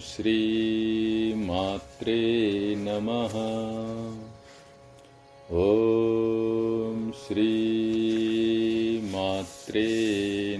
श्रीमात्रे 0.00 2.14
नमः। 2.78 3.32
ॐ 5.52 7.12
श्रीमात्रे 7.12 9.86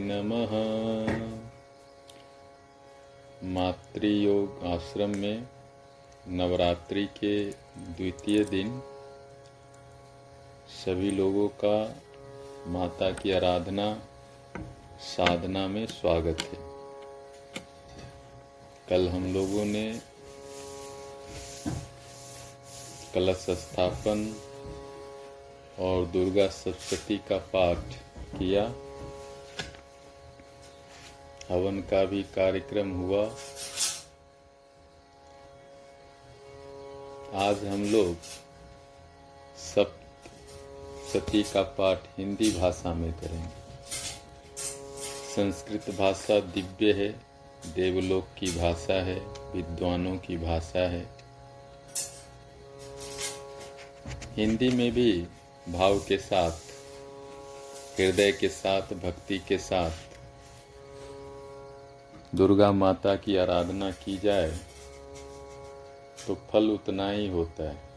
नमः। 0.01 0.53
मातृयोग 3.49 4.67
आश्रम 4.67 5.11
में 5.11 5.49
नवरात्रि 6.29 7.05
के 7.05 7.51
द्वितीय 7.79 8.45
दिन 8.45 8.83
सभी 10.85 11.11
लोगों 11.11 11.49
का 11.49 12.03
माता 12.67 13.11
की 13.11 13.33
आराधना, 13.33 14.03
साधना 15.01 15.69
में 15.69 15.87
स्वागत 15.87 16.41
है। 16.41 16.60
कल 18.91 19.09
हम 19.09 19.35
लोगों 19.35 19.65
ने 19.65 20.01
कलश 23.15 23.47
स्थापन 23.51 24.41
और 25.79 26.07
दुर्गा 26.07 26.49
सप्तती 26.49 27.19
का 27.19 27.39
पाठ 27.39 27.77
किया। 28.39 28.63
हवन 31.55 31.81
का 31.81 32.05
भी 32.05 32.23
कार्यक्रम 32.23 32.91
हुआ। 32.91 33.25
आज 37.49 37.65
हम 37.65 37.85
लोग 37.85 38.17
सप्तती 39.57 41.43
का 41.43 41.63
पाठ 41.63 41.99
हिंदी 42.19 42.53
भाषा 42.53 42.95
में 42.95 43.13
करेंगे। 43.13 43.61
संस्कृत 45.37 45.91
भाषा 45.91 46.41
दिव्य 46.41 46.93
है। 46.93 47.30
देवलोक 47.67 48.27
की 48.39 48.47
भाषा 48.47 48.95
है, 48.95 49.19
विद्वानों 49.55 50.17
की 50.17 50.37
भाषा 50.37 50.89
है। 50.89 51.07
हिंदी 54.35 54.69
में 54.69 54.93
भी 54.93 55.27
भाव 55.69 55.99
के 55.99 56.17
साथ, 56.19 56.51
हृदय 57.99 58.33
के 58.33 58.49
साथ, 58.49 58.83
भक्ति 58.83 59.39
के 59.39 59.59
साथ, 59.59 59.91
दुर्गा 62.35 62.73
माता 62.73 63.15
की 63.17 63.37
आराधना 63.37 63.91
की 63.91 64.17
जाए 64.19 64.51
तो 66.27 66.35
फल 66.51 66.71
उतना 66.71 67.11
ही 67.11 67.29
होता 67.29 67.69
है। 67.71 67.91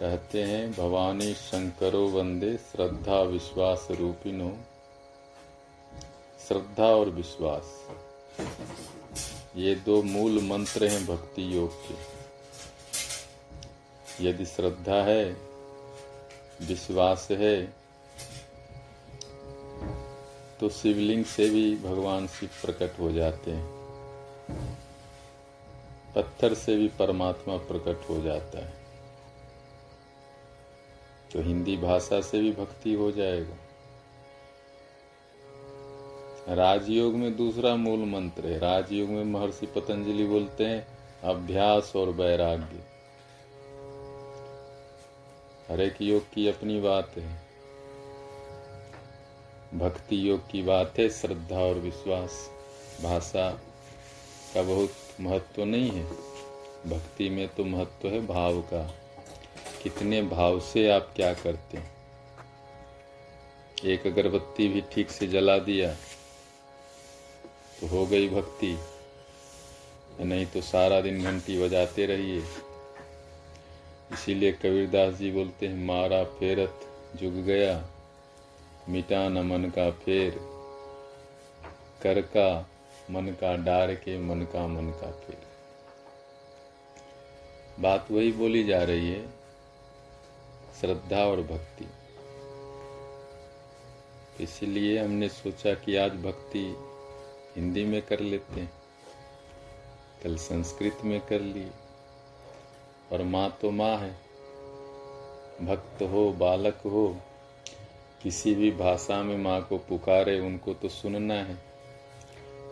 कहते 0.00 0.42
हैं, 0.42 0.72
भवानी 0.72 1.34
शंकरो 1.34 2.06
वंदे 2.08 2.56
श्रद्धा 2.56 3.20
विश्वास 3.22 3.88
रूपिनो। 3.90 4.56
श्रद्धा 6.50 6.84
और 6.84 7.08
विश्वास। 7.10 7.66
ये 9.56 9.74
दो 9.74 10.02
मूल 10.02 10.40
मंत्र 10.42 10.86
हैं 10.86 11.06
भक्ति 11.06 11.56
योग 11.56 11.74
के। 11.82 11.94
यदि 14.26 14.46
श्रद्धा 14.46 14.96
है, 15.02 15.24
विश्वास 16.62 17.28
है 17.30 17.62
तो 20.60 20.68
शिवलिंग 20.70 21.24
से 21.24 21.48
भी 21.50 21.76
भगवान 21.76 22.26
शिव 22.28 22.50
प्रकट 22.62 22.98
हो 23.00 23.12
जाते 23.12 23.50
हैं। 23.50 23.70
पत्थर 26.16 26.54
से 26.54 26.76
भी 26.76 26.88
परमात्मा 26.88 27.56
प्रकट 27.56 28.08
हो 28.10 28.20
जाता 28.20 28.66
है। 28.66 28.74
तो 31.32 31.42
हिंदी 31.42 31.76
भाषा 31.76 32.20
से 32.20 32.40
भी 32.40 32.52
भक्ति 32.52 32.94
हो 32.94 33.12
जाएगा। 33.12 33.56
राजयोग 36.48 37.14
में 37.14 37.36
दूसरा 37.36 37.76
मूल 37.76 37.98
मंत्र 37.98 38.46
है। 38.46 38.58
राजयोग 38.58 39.08
में 39.08 39.24
महर्षि 39.24 39.66
पतंजलि 39.66 40.26
बोलते 40.26 40.64
हैं, 40.64 40.86
अभ्यास 41.24 41.92
और 41.96 42.08
वैराग्य। 42.08 42.90
हर 45.70 45.80
एक 45.80 46.02
योग 46.02 46.22
की 46.34 46.48
अपनी 46.48 46.80
बात 46.80 47.12
है। 47.18 47.42
भक्ति 49.74 50.30
योग 50.30 50.50
की 50.50 50.62
बात 50.62 50.94
है, 50.98 51.08
श्रद्धा 51.08 51.58
और 51.58 51.74
विश्वास। 51.74 52.50
भाषा 53.02 53.50
का 54.54 54.62
बहुत 54.62 54.90
महत्व 55.20 55.64
नहीं 55.64 55.90
है। 55.90 56.04
भक्ति 56.86 57.30
में 57.30 57.48
तो 57.48 57.64
महत्व 57.64 58.08
है 58.08 58.26
भाव 58.26 58.60
का। 58.60 58.94
कितने 59.82 60.22
भाव 60.22 60.60
से 60.60 60.90
आप 60.90 61.12
क्या 61.16 61.34
करते 61.34 61.78
हैं? 61.78 62.00
एक 63.84 64.06
अगरबत्ती 64.06 64.68
भी 64.68 64.80
ठीक 64.80 65.10
से 65.10 65.26
जला 65.26 65.58
दिया। 65.58 65.96
तो 67.80 67.86
हो 67.86 68.06
गई 68.06 68.28
भक्ति। 68.28 68.78
नहीं 70.20 70.46
तो 70.46 70.60
सारा 70.60 71.00
दिन 71.00 71.22
घंटी 71.22 71.62
बजाते 71.62 72.06
रहिए। 72.06 72.42
इसीलिए 74.12 74.52
कबीरदास 74.52 75.14
जी 75.14 75.30
बोलते 75.30 75.66
हैं, 75.66 75.84
मारा 75.84 76.24
फेरत, 76.24 76.80
जुग 77.16 77.32
गया 77.32 77.88
मिटा 78.88 79.28
न 79.28 79.38
मन 79.38 79.64
का 79.64 79.90
फेर। 79.90 80.40
कर 82.02 82.20
का 82.20 82.70
मन 83.10 83.26
का 83.26 83.56
डार 83.56 83.94
के 83.94 84.18
मन 84.18 84.42
का 84.42 84.66
मन 84.66 84.90
का 84.90 85.10
फेर। 85.10 85.38
बात 87.80 88.10
वही 88.10 88.32
बोली 88.32 88.64
जा 88.64 88.82
रही 88.82 89.10
है, 89.10 89.28
श्रद्धा 90.80 91.24
और 91.24 91.42
भक्ति। 91.42 91.88
इसीलिए 94.44 94.98
हमने 94.98 95.28
सोचा 95.28 95.74
कि 95.74 95.96
आज 95.96 96.10
भक्ति 96.10 96.76
हिंदी 97.56 97.84
में 97.84 98.02
कर 98.02 98.20
लेते 98.20 98.60
हैं, 98.60 98.72
कल 100.24 100.36
संस्कृत 100.36 100.98
में 101.04 101.20
कर 101.20 101.40
लिए। 101.40 101.70
और 103.12 103.22
माँ 103.22 103.58
तो 103.62 103.70
माँ 103.70 103.96
है, 103.96 104.12
भक्त 105.62 106.02
हो, 106.02 106.32
बालक 106.32 106.76
हो, 106.76 107.16
किसी 108.22 108.54
भी 108.54 108.70
भाषा 108.70 109.22
में 109.22 109.38
माँ 109.38 109.62
को 109.62 109.78
पुकारे, 109.78 110.40
उनको 110.40 110.74
तो 110.74 110.88
सुनना 110.88 111.34
है। 111.34 111.54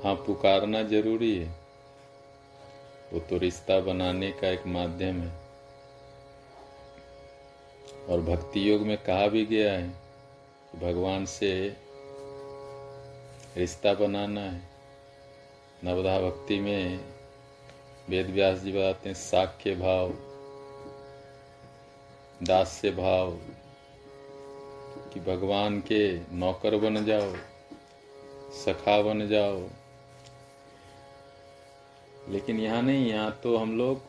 हाँ 0.04 0.14
पुकारना 0.14 0.82
ज़रूरी 0.82 1.38
है। 1.38 1.54
वो 3.12 3.20
तो 3.20 3.38
रिश्ता 3.38 3.80
बनाने 3.80 4.32
का 4.32 4.48
एक 4.48 4.66
माध्यम 4.66 5.20
है। 5.20 5.48
और 8.08 8.20
भक्ति 8.20 8.70
योग 8.70 8.80
में 8.80 8.98
कहा 8.98 9.26
भी 9.26 9.46
गया 9.46 9.72
है 9.72 9.88
कि 10.72 10.78
भगवान 10.78 11.24
से 11.26 11.76
रिश्ता 13.56 13.94
बनाना 13.94 14.40
है। 14.40 14.67
नवधा 15.84 16.18
भक्ति 16.20 16.58
में 16.60 17.00
वेद 18.08 18.30
व्यास 18.30 18.58
जी 18.58 18.72
बताते 18.72 19.08
हैं 19.08 19.16
साख्य 19.16 19.74
भाव, 19.74 20.12
दास्य 22.42 22.90
भाव, 22.90 23.30
कि 25.12 25.20
भगवान 25.20 25.78
के 25.80 26.00
नौकर 26.36 26.76
बन 26.76 27.04
जाओ, 27.04 27.32
सखा 28.54 29.00
बन 29.02 29.26
जाओ। 29.28 29.60
लेकिन 32.28 32.60
यहाँ 32.60 32.82
नहीं, 32.82 33.06
यहाँ 33.06 33.38
तो 33.42 33.56
हम 33.56 33.76
लोग 33.78 34.02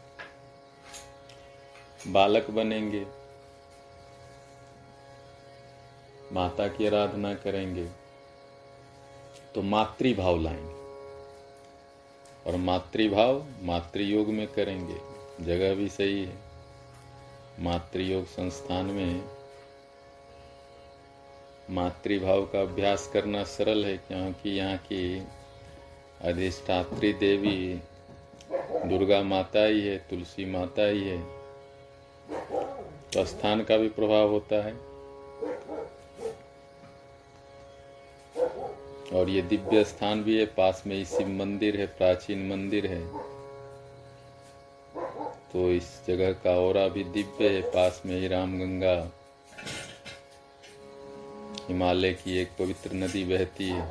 बालक 2.07 2.49
बनेंगे, 2.51 3.05
माता 6.33 6.67
की 6.67 6.87
आराधना 6.87 7.33
करेंगे 7.35 7.85
तो 9.55 9.61
मातृभाव 9.61 10.41
लाएँगे। 10.41 10.78
और 12.49 12.55
मातृभाव 12.55 13.45
मातृयोग 13.61 14.27
में 14.27 14.47
करेंगे। 14.47 14.97
जगह 15.45 15.75
भी 15.75 15.89
सही 15.89 16.25
है। 16.25 16.37
मातृयोग 17.59 18.25
संस्थान 18.25 18.85
में 18.85 19.21
मातृभाव 21.69 22.45
का 22.45 22.61
अभ्यास 22.61 23.09
करना 23.13 23.43
सरल 23.43 23.85
है, 23.85 23.97
क्योंकि 23.97 24.49
यहाँ 24.49 24.77
की 24.77 25.23
अधिष्ठात्री 26.21 27.13
देवी 27.13 27.81
दुर्गा 28.85 29.21
माता 29.21 29.65
ही 29.65 29.81
है, 29.81 29.97
तुलसी 29.97 30.45
माता 30.45 30.87
ही 30.87 31.03
है। 31.03 31.21
तो 33.13 33.25
स्थान 33.25 33.63
का 33.63 33.77
भी 33.77 33.89
प्रभाव 33.89 34.29
होता 34.29 34.65
है। 34.65 34.88
और 39.13 39.29
ये 39.29 39.41
दिव्य 39.41 39.83
स्थान 39.83 40.23
भी 40.23 40.39
है, 40.39 40.45
पास 40.45 40.83
में 40.87 40.95
ही 40.95 41.05
शिव 41.05 41.27
मंदिर 41.27 41.79
है, 41.79 41.85
प्राचीन 41.87 42.47
मंदिर 42.47 42.85
है। 42.85 43.01
तो 45.53 45.71
इस 45.71 46.01
जगह 46.07 46.31
का 46.33 46.51
और 46.51 46.89
भी 46.89 47.03
दिव्य 47.03 47.49
है, 47.49 47.61
पास 47.61 48.01
में 48.05 48.19
ही 48.19 48.27
राम 48.27 48.59
गंगा। 48.59 49.11
हिमालय 51.67 52.13
की 52.13 52.37
एक 52.37 52.49
पवित्र 52.59 52.93
नदी 52.93 53.23
बहती 53.23 53.69
है। 53.69 53.85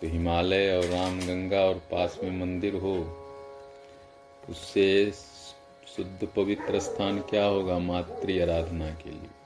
तो 0.00 0.06
हिमालय 0.06 0.76
और 0.76 0.84
रामगंगा 0.84 1.60
और 1.60 1.74
पास 1.74 2.18
में 2.24 2.30
मंदिर 2.40 2.74
हो, 2.74 2.94
उससे 4.50 5.12
शुद्ध 5.96 6.28
पवित्र 6.36 6.80
स्थान 6.80 7.18
क्या 7.20 7.44
होगा 7.44 7.78
मातृ 7.78 8.40
आराधना 8.42 8.90
के 8.90 9.10
लिए? 9.10 9.39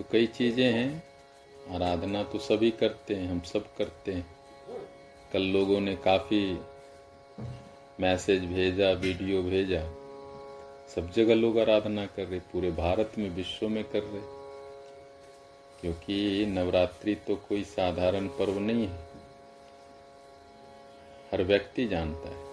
तो 0.00 0.04
कई 0.12 0.26
चीज़ें 0.26 0.72
हैं। 0.72 1.04
आराधना 1.74 2.22
तो 2.22 2.38
सभी 2.38 2.70
करते 2.70 3.14
हैं, 3.14 3.28
हम 3.28 3.40
सब 3.40 3.76
करते 3.76 4.12
हैं। 4.12 4.30
कल 5.32 5.42
लोगों 5.42 5.80
ने 5.80 5.96
काफ़ी 5.96 6.60
मैसेज 8.00 8.44
भेजा, 8.44 8.90
वीडियो 8.90 9.42
भेजा। 9.42 9.82
सब 10.88 11.12
जगह 11.12 11.34
लोग 11.34 11.58
आराधना 11.58 12.06
कर 12.06 12.24
रहे, 12.24 12.40
पूरे 12.40 12.70
भारत 12.70 13.12
में, 13.18 13.30
विश्व 13.30 13.68
में 13.68 13.84
कर 13.84 14.02
रहे। 14.02 14.22
क्योंकि 15.80 16.46
नवरात्रि 16.46 17.14
तो 17.14 17.36
कोई 17.36 17.64
साधारण 17.64 18.28
पर्व 18.28 18.58
नहीं 18.58 18.86
है। 18.86 18.98
हर 21.32 21.42
व्यक्ति 21.42 21.86
जानता 21.86 22.28
है 22.28 22.44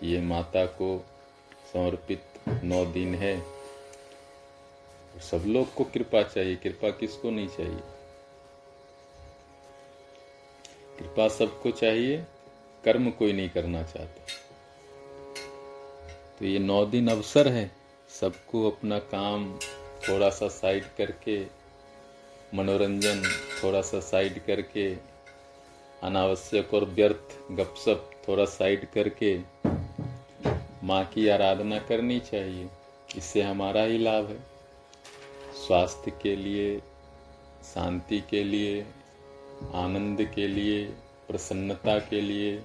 कि 0.00 0.06
ये 0.06 0.20
माता 0.20 0.66
को 0.66 1.04
समर्पित 1.72 2.22
नौ 2.64 2.84
दिन 2.84 3.14
है। 3.14 3.55
सब 5.20 5.44
लोग 5.46 5.74
को 5.74 5.84
कृपा 5.84 6.22
चाहिए, 6.22 6.56
कृपा 6.56 6.90
किसको 6.90 7.30
नहीं 7.30 7.48
चाहिए? 7.48 7.80
कृपा 10.98 11.28
सबको 11.28 11.70
चाहिए, 11.70 12.24
कर्म 12.84 13.10
कोई 13.10 13.32
नहीं 13.32 13.48
करना 13.48 13.82
चाहता। 13.82 14.26
तो 16.38 16.44
ये 16.44 16.58
नौ 16.58 16.86
दिन 16.86 17.08
अवसर 17.08 17.48
है, 17.48 17.70
सबको 18.20 18.70
अपना 18.70 18.98
काम 18.98 19.58
थोड़ा 20.08 20.30
सा 20.30 20.48
साइड 20.48 20.84
करके, 20.84 21.46
मनोरंजन 22.54 23.22
थोड़ा 23.62 23.82
सा 23.82 24.00
साइड 24.00 24.44
करके, 24.46 24.96
अनावश्यक 26.02 26.74
और 26.74 26.84
व्यर्थ 26.84 27.52
गपशप 27.52 28.10
थोड़ा 28.28 28.44
साइड 28.44 28.90
करके, 28.90 29.38
माँ 30.84 31.04
की 31.04 31.28
आराधना 31.28 31.78
करनी 31.78 32.20
चाहिए। 32.20 32.68
इससे 33.16 33.42
हमारा 33.42 33.82
ही 33.82 33.98
लाभ 33.98 34.30
है। 34.30 34.55
स्वास्थ्य 35.66 36.10
के 36.10 36.36
लिए, 36.36 36.80
शांति 37.74 38.20
के 38.30 38.44
लिए, 38.44 38.86
आनंद 39.74 40.32
के 40.34 40.48
लिए, 40.48 40.84
प्रसन्नता 41.28 41.98
के 41.98 42.20
लिए, 42.20 42.64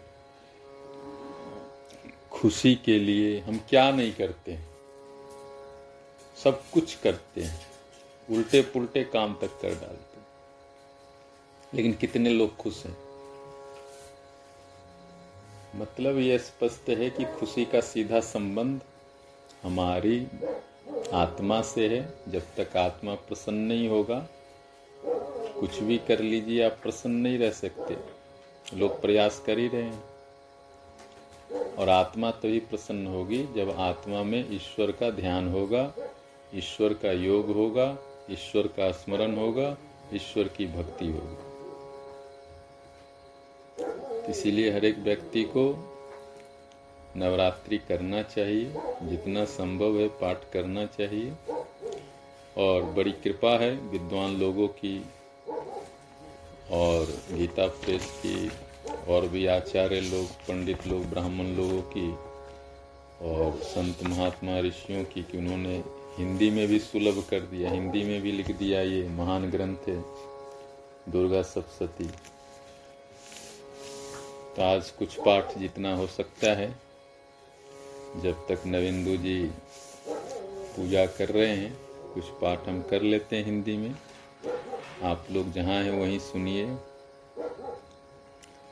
खुशी 2.31 2.75
के 2.75 3.00
लिए 3.00 3.39
हम 3.39 3.62
क्या 3.69 3.92
नहीं 3.92 4.13
करते? 4.13 4.51
हैं 4.51 4.71
सब 6.44 6.63
कुछ 6.69 6.95
करते 6.95 7.42
हैं। 7.42 7.68
उल्टे 8.30 8.62
पुल्टे 8.62 9.03
काम 9.03 9.33
तक 9.42 9.62
कर 9.62 9.69
डालते 9.69 10.18
हैं। 10.18 10.27
लेकिन 11.74 11.94
कितने 11.94 12.30
लोग 12.30 12.56
खुश 12.56 12.86
हैं? 12.86 12.98
मतलब 15.75 16.18
यह 16.18 16.38
स्पष्ट 16.38 16.89
है 16.89 17.09
कि 17.09 17.25
खुशी 17.25 17.65
का 17.65 17.81
सीधा 17.81 18.19
संबंध 18.19 18.81
हमारी 19.63 20.27
आत्मा 21.13 21.61
से 21.61 21.97
है, 21.97 22.13
जब 22.27 22.41
तक 22.57 22.77
आत्मा 22.77 23.15
प्रसन्न 23.15 23.57
नहीं 23.57 23.89
होगा, 23.89 24.27
कुछ 25.59 25.79
भी 25.79 25.97
कर 25.97 26.19
लीजिए, 26.19 26.63
आप 26.63 26.77
प्रसन्न 26.83 27.13
नहीं 27.13 27.38
रह 27.38 27.51
सकते। 27.51 27.97
लोग 28.77 29.01
प्रयास 29.01 29.43
कर 29.45 29.59
ही 29.59 29.67
रहे 29.67 29.83
हैं। 29.83 30.03
और 31.75 31.89
आत्मा 31.89 32.31
तो 32.31 32.47
ही 32.47 32.59
प्रसन्न 32.59 33.07
होगी, 33.07 33.43
जब 33.43 33.75
आत्मा 33.79 34.23
में 34.23 34.55
ईश्वर 34.55 34.91
का 34.91 35.09
ध्यान 35.09 35.49
होगा, 35.49 35.93
ईश्वर 36.55 36.93
का 36.93 37.11
योग 37.11 37.47
होगा, 37.47 37.97
ईश्वर 38.31 38.67
का 38.67 38.91
स्मरण 38.91 39.38
होगा, 39.38 39.77
ईश्वर 40.13 40.47
की 40.47 40.65
भक्ति 40.65 41.07
होगी। 41.07 41.51
इसीलिए 44.31 44.71
हर 44.71 44.85
एक 44.85 44.97
व्यक्ति 44.97 45.43
को 45.43 45.90
नवरात्रि 47.17 47.77
करना 47.77 48.21
चाहिए, 48.21 48.73
जितना 49.03 49.43
संभव 49.45 49.99
है 49.99 50.07
पाठ 50.21 50.51
करना 50.53 50.85
चाहिए। 50.85 51.33
और 52.57 52.83
बड़ी 52.93 53.11
कृपा 53.23 53.51
है 53.59 53.71
विद्वान 53.89 54.35
लोगों 54.37 54.67
की 54.67 54.97
और 56.71 57.05
गीता 57.31 57.67
प्रेस 57.67 58.05
की, 58.25 58.51
और 59.07 59.27
भी 59.27 59.45
आचार्य 59.45 59.99
लोग, 60.01 60.25
पंडित 60.47 60.87
लोग, 60.87 61.05
ब्राह्मण 61.05 61.55
लोगों 61.55 61.81
की, 61.91 62.09
और 63.21 63.59
संत 63.63 64.03
महात्मा 64.03 64.59
ऋषियों 64.59 65.03
की, 65.03 65.23
कि 65.23 65.37
उन्होंने 65.37 65.83
हिंदी 66.17 66.49
में 66.49 66.67
भी 66.67 66.79
सुलभ 66.79 67.23
कर 67.29 67.39
दिया, 67.47 67.71
हिंदी 67.71 68.03
में 68.03 68.21
भी 68.21 68.31
लिख 68.31 68.51
दिया 68.51 68.81
ये 68.81 69.07
महान 69.09 69.49
ग्रंथ 69.51 69.87
है, 69.87 70.03
दुर्गा 71.09 71.41
सप्तती 71.41 72.07
तो 74.55 74.61
आज 74.63 74.89
कुछ 74.89 75.15
पाठ 75.15 75.57
जितना 75.57 75.95
हो 75.95 76.07
सकता 76.07 76.53
है 76.55 76.73
जब 78.17 78.47
तक 78.47 78.63
नविंदु 78.65 79.17
जी 79.17 79.51
पूजा 80.75 81.05
कर 81.05 81.29
रहे 81.29 81.55
हैं, 81.55 81.79
कुछ 82.13 82.23
पाठ 82.23 82.67
हम 82.67 82.81
कर 82.81 83.01
लेते 83.01 83.35
हैं 83.35 83.45
हिंदी 83.45 83.77
में। 83.77 83.95
आप 85.03 85.27
लोग 85.31 85.51
जहाँ 85.51 85.83
हैं 85.83 85.91
वहीं 85.91 86.19
सुनिए। 86.19 86.75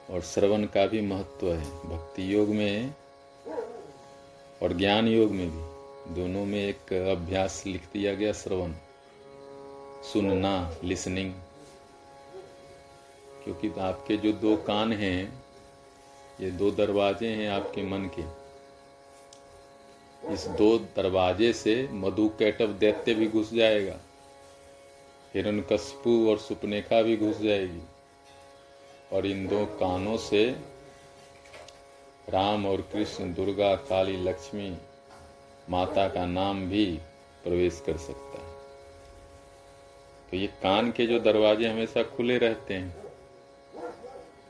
और 0.09 0.21
श्रवण 0.21 0.63
का 0.63 0.87
भी 0.87 1.01
महत्व 1.01 1.53
है। 1.53 1.71
भक्ति 1.89 2.33
योग 2.33 2.49
में 2.49 2.93
और 4.61 4.73
ज्ञान 4.73 5.07
योग 5.07 5.31
में 5.31 5.51
भी। 5.51 5.79
दोनों 6.15 6.45
में 6.45 6.67
एक 6.67 6.93
अभ्यास 6.93 7.63
लिख 7.67 7.81
दिया 7.81 8.13
गया 8.13 8.33
श्रवण। 8.33 8.73
सुनना, 10.03 10.75
लिसनिंग। 10.83 11.33
क्योंकि 13.43 13.79
आपके 13.79 14.17
जो 14.17 14.31
दो 14.31 14.57
कान 14.57 14.93
हैं, 14.93 15.43
ये 16.41 16.51
दो 16.51 16.71
दरवाजे 16.71 17.27
हैं 17.27 17.49
आपके 17.49 17.83
मन 17.83 17.99
के। 17.99 18.38
इस 20.31 20.47
दो 20.47 20.77
दरवाजे 20.77 21.53
से 21.53 21.89
मधु 21.91 22.29
कैटव 22.39 22.67
दैत्य 22.67 23.13
भी 23.13 23.27
घुस 23.27 23.53
जाएगा। 23.53 23.99
हिरण 25.35 25.61
कस्पू 25.61 26.29
और 26.29 26.37
सुपनेखा 26.37 27.01
भी 27.01 27.17
घुस 27.17 27.41
जाएगी। 27.41 27.81
और 29.13 29.25
इन 29.25 29.47
दो 29.47 29.65
कानों 29.65 30.17
से 30.17 30.55
राम 32.29 32.65
और 32.65 32.81
कृष्ण 32.81 33.33
दुर्गा 33.33 33.75
काली 33.75 34.17
लक्ष्मी 34.17 34.77
माता 35.69 36.07
का 36.09 36.25
नाम 36.25 36.69
भी 36.69 36.85
प्रवेश 37.43 37.83
कर 37.85 37.97
सकता 37.97 38.41
है। 38.41 38.53
तो 40.31 40.37
ये 40.37 40.47
कान 40.47 40.91
के 40.91 41.05
जो 41.05 41.19
दरवाजे 41.19 41.67
हमेशा 41.67 42.03
खुले 42.03 42.37
रहते 42.37 42.73
हैं, 42.73 42.95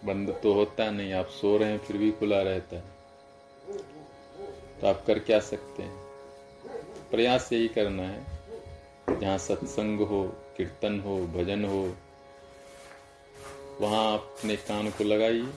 बंद 0.06 0.40
तो 0.44 0.54
होता 0.54 0.92
नहीं, 0.92 1.14
आप 1.14 1.28
सो 1.28 1.58
रहे 1.58 1.72
हैं 1.72 1.80
फिर 1.80 1.98
भी 1.98 2.12
खुला 2.12 2.42
रहता 2.42 2.76
है। 2.76 2.99
तो 4.82 4.88
आप 4.88 5.04
कर 5.08 5.20
क्या 5.20 5.40
सकते 5.40 5.84
हैं? 5.84 5.98
प्रयास 7.12 7.54
यही 7.54 7.68
करना 7.68 8.04
है, 8.04 8.26
जहाँ 9.20 9.38
सत्संग 9.38 10.00
हो, 10.00 10.34
कीर्तन 10.58 11.00
हो, 11.00 11.28
भजन 11.28 11.66
हो, 11.66 11.96
वहाँ 13.82 14.18
अपने 14.18 14.56
कान 14.56 14.90
को 14.90 15.04
लगाइए, 15.04 15.54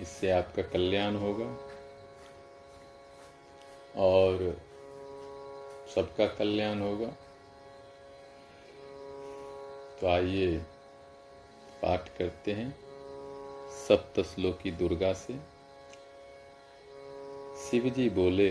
इससे 0.00 0.30
आपका 0.30 0.62
कल्याण 0.62 1.16
होगा। 1.16 1.56
और 3.96 4.60
सबका 5.94 6.26
कल्याण 6.26 6.80
होगा। 6.80 7.06
तो 10.00 10.06
आइए 10.06 10.58
पाठ 11.82 12.08
करते 12.18 12.52
हैं 12.52 12.76
सप्त 13.88 14.20
श्लोकी 14.20 14.70
दुर्गा 14.70 15.12
से। 15.12 15.53
शिव 17.64 17.88
जी 17.88 18.08
बोले, 18.10 18.48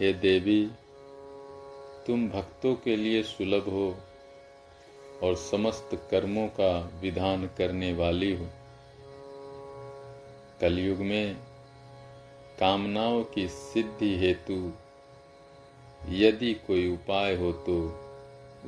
हे 0.00 0.12
देवी, 0.12 0.70
तुम 2.06 2.28
भक्तों 2.28 2.74
के 2.74 2.96
लिए 2.96 3.22
सुलभ 3.22 3.68
हो 3.68 3.96
और 5.22 5.36
समस्त 5.36 5.90
कर्मों 6.10 6.46
का 6.48 6.98
विधान 7.00 7.46
करने 7.58 7.92
वाली 7.92 8.32
हो। 8.36 8.46
कलयुग 10.60 10.98
में 10.98 11.36
कामनाओं 12.60 13.22
की 13.24 13.48
सिद्धि 13.48 14.16
हेतु 14.16 14.72
यदि 16.08 16.54
कोई 16.54 16.92
उपाय 16.92 17.36
हो 17.36 17.52
तो 17.52 17.76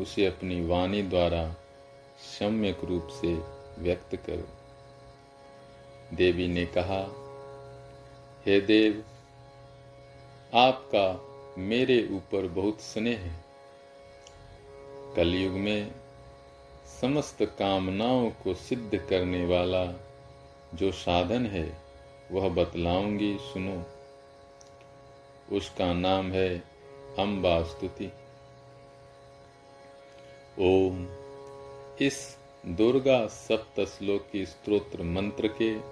उसे 0.03 0.27
अपनी 0.27 0.67
वाणी 0.67 1.03
द्वारा 1.03 1.57
सम्यक 2.39 2.85
रूप 2.85 3.09
से 3.13 3.35
व्यक्त 3.79 4.17
करो। 4.17 4.49
देवी 6.17 6.49
ने 6.49 6.67
कहा 6.67 7.22
हे 8.47 8.61
देव, 8.61 9.05
आपका 10.55 11.29
मेरे 11.59 12.09
ऊपर 12.11 12.49
बहुत 12.49 12.81
स्नेह 12.81 13.19
है। 13.19 13.45
कलयुग 15.17 15.53
में 15.53 15.93
समस्त 17.01 17.43
कामनाओं 17.43 18.31
को 18.31 18.55
सिद्ध 18.55 18.97
करने 18.97 19.47
वाला 19.47 19.93
जो 20.75 20.93
साधन 20.93 21.47
है, 21.47 21.83
वह 22.33 22.49
बतलाऊँगी, 22.49 23.39
सुनो। 23.41 23.87
उसका 25.57 25.93
नाम 25.93 26.33
है 26.33 26.59
अम्बा 27.19 27.63
स्तुति। 27.63 28.13
ओम। 30.59 31.09
इस 32.01 32.37
दुर्गा 32.67 33.27
सप्त 33.27 33.81
श्लोकी 33.81 34.47
स्त्रोत्र 34.47 35.03
मंत्र 35.03 35.49
के 35.49 35.92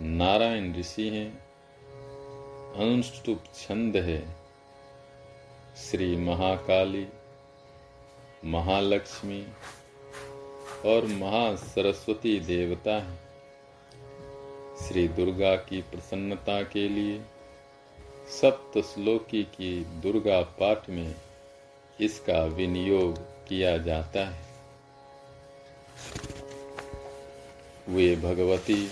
नारायण 0.00 0.76
ऋषि 0.76 1.08
हैं। 1.08 1.38
अनुष्टुप 2.74 3.44
छंद 3.54 3.96
है। 3.96 4.36
श्री 5.76 6.16
महाकाली, 6.16 7.08
महालक्ष्मी 8.44 9.46
और 10.84 11.06
महासरस्वती 11.06 12.40
देवता 12.40 13.02
है। 13.02 13.16
श्री 14.88 15.08
दुर्गा 15.08 15.56
की 15.56 15.82
प्रसन्नता 15.82 16.62
के 16.62 16.88
लिए 16.88 17.22
सप्त 18.28 18.78
श्लोकी 18.78 19.42
की 19.42 19.84
दुर्गा 19.84 20.42
पाठ 20.42 20.90
में 20.90 21.14
इसका 22.00 22.44
विनियोग 22.44 23.18
किया 23.18 23.78
जाता 23.78 24.28
है। 24.28 24.44
वे 27.88 28.16
भगवती 28.16 28.90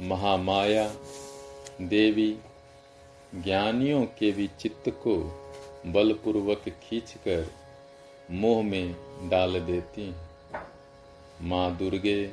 महामाया, 0.00 0.94
देवी, 1.80 2.38
ज्ञानियों 3.34 4.04
के 4.04 4.32
भी 4.32 4.50
चित्त 4.60 4.88
को 4.88 5.16
बलपूर्वक 5.86 6.64
खींचकर 6.82 7.50
मोह 8.30 8.62
में 8.62 8.94
डाल 9.30 9.60
देती 9.60 10.06
हैं। 10.06 10.28
माँ 11.40 11.76
दुर्गे, 11.76 12.32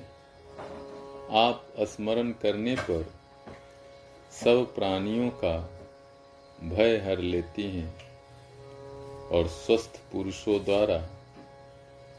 आप 1.32 1.66
स्मरण 1.80 2.32
करने 2.32 2.76
पर 2.76 3.14
सब 4.44 4.76
प्राणियों 4.76 5.30
का 5.30 5.58
भय 6.64 6.98
हर 6.98 7.20
लेती 7.20 7.64
हैं 7.64 7.96
और 9.30 9.48
स्वस्थ 9.48 10.02
पुरुषों 10.12 10.64
द्वारा 10.64 11.10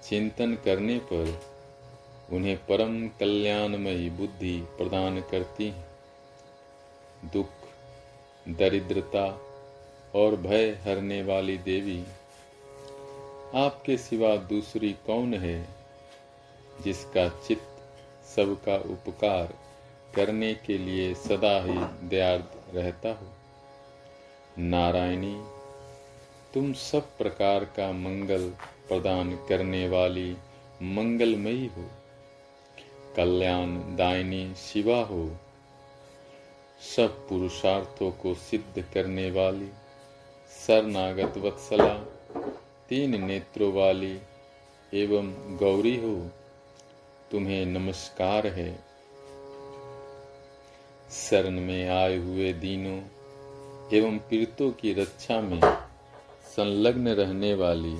चिंतन 0.02 0.54
करने 0.54 0.98
पर 0.98 1.55
उन्हें 2.32 2.56
परम 2.66 3.08
कल्याणमयी 3.08 4.10
बुद्धि 4.10 4.58
प्रदान 4.60 5.20
करती 5.20 5.68
हैं। 5.68 5.86
दुख, 7.32 7.50
दरिद्रता 8.48 9.24
और 10.14 10.36
भय 10.36 10.70
हरने 10.70 11.22
वाली 11.22 11.58
देवी, 11.58 12.04
आपके 13.54 13.96
सिवा 13.96 14.36
दूसरी 14.36 14.92
कौन 15.06 15.34
है 15.34 15.68
जिसका 16.84 17.28
चित्त 17.28 17.76
सबका 18.36 18.76
उपकार 18.76 19.54
करने 20.14 20.54
के 20.54 20.78
लिए 20.78 21.14
सदा 21.14 21.60
ही 21.62 22.08
दयार्द 22.08 22.76
रहता 22.76 23.08
हो? 23.08 23.26
नारायणी, 24.58 25.34
तुम 26.54 26.72
सब 26.72 27.16
प्रकार 27.18 27.64
का 27.64 27.92
मंगल 27.92 28.48
प्रदान 28.88 29.36
करने 29.48 29.88
वाली 29.88 30.36
मंगलमयी 30.82 31.66
हो। 31.66 31.90
कल्याण 33.16 33.96
दायनी 33.96 34.54
शिवा 34.54 34.96
हो। 34.96 35.36
सब 36.96 37.28
पुरुषार्थों 37.28 38.10
को 38.10 38.34
सिद्ध 38.34 38.84
करने 38.94 39.30
वाली 39.30 39.68
सरनागत 40.66 41.38
वत्सला, 41.38 41.94
तीन 42.88 43.24
नेत्रों 43.24 43.72
वाली 43.72 44.18
एवं 44.94 45.56
गौरी 45.56 45.96
हो। 45.96 46.30
तुम्हें 47.30 47.66
नमस्कार 47.66 48.46
है। 48.46 48.84
शरण 51.10 51.60
में 51.60 51.88
आए 51.88 52.16
हुए 52.16 52.52
दीनों 52.52 53.00
एवं 53.98 54.18
पीड़ितों 54.18 54.70
की 54.70 54.92
रक्षा 54.92 55.40
में 55.40 55.60
संलग्न 56.56 57.08
रहने 57.08 57.54
वाली 57.54 57.96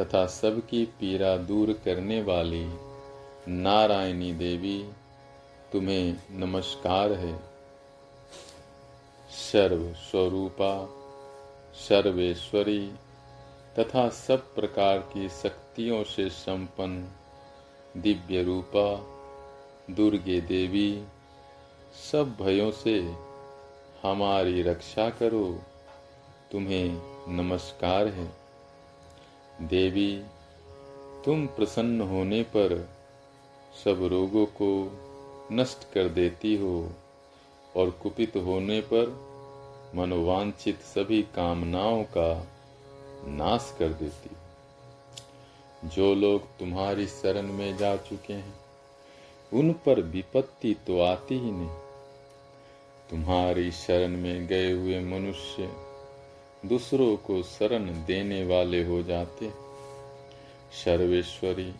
तथा 0.00 0.26
सबकी 0.26 0.84
पीड़ा 0.84 1.36
दूर 1.36 1.72
करने 1.72 2.22
वाली 2.22 2.85
नारायणी 3.48 4.32
देवी, 4.32 4.92
तुम्हें 5.72 6.16
नमस्कार 6.30 7.12
है। 7.12 7.40
सर्व 9.30 9.92
स्वरूपा 9.92 10.88
सर्वेश्वरी 11.74 12.92
तथा 13.78 14.08
सब 14.08 14.54
प्रकार 14.54 14.98
की 14.98 15.28
शक्तियों 15.28 16.04
से 16.04 16.28
संपन्न 16.28 17.08
दिव्य 17.96 18.42
रूपा, 18.42 19.06
दुर्गे 19.94 20.40
देवी, 20.40 21.04
सब 22.12 22.36
भयों 22.40 22.70
से 22.70 23.14
हमारी 24.02 24.62
रक्षा 24.62 25.10
करो। 25.10 25.62
तुम्हें 26.52 27.00
नमस्कार 27.28 28.06
है। 28.06 28.36
देवी, 29.62 30.24
तुम 31.24 31.46
प्रसन्न 31.46 32.00
होने 32.00 32.42
पर 32.42 32.95
सब 33.84 34.04
रोगों 34.04 34.46
को 34.46 34.70
नष्ट 35.52 35.92
कर 35.92 36.08
देती 36.08 36.56
हो 36.56 36.90
और 37.76 37.90
कुपित 37.90 38.36
होने 38.36 38.80
पर 38.80 39.26
मनोवांछित 39.94 40.80
सभी 40.80 41.22
कामनाओं 41.22 42.04
का 42.04 42.46
नाश 43.26 43.76
कर 43.78 43.88
देती। 43.88 44.30
जो 45.88 46.14
लोग 46.14 46.42
तुम्हारी 46.58 47.06
शरण 47.06 47.52
में 47.52 47.76
जा 47.76 47.96
चुके 47.96 48.32
हैं, 48.32 48.54
उन 49.52 49.72
पर 49.72 50.00
विपत्ति 50.00 50.74
तो 50.86 51.00
आती 51.00 51.34
ही 51.34 51.50
नहीं। 51.50 51.68
तुम्हारी 53.10 53.70
शरण 53.70 54.16
में 54.16 54.46
गए 54.46 54.70
हुए 54.72 55.00
मनुष्य 55.00 55.70
दूसरों 56.66 57.16
को 57.16 57.42
शरण 57.42 57.84
देने 58.04 58.44
वाले 58.46 58.84
हो 58.84 59.02
जाते। 59.02 59.50
सर्वेश्वरी 60.84 61.72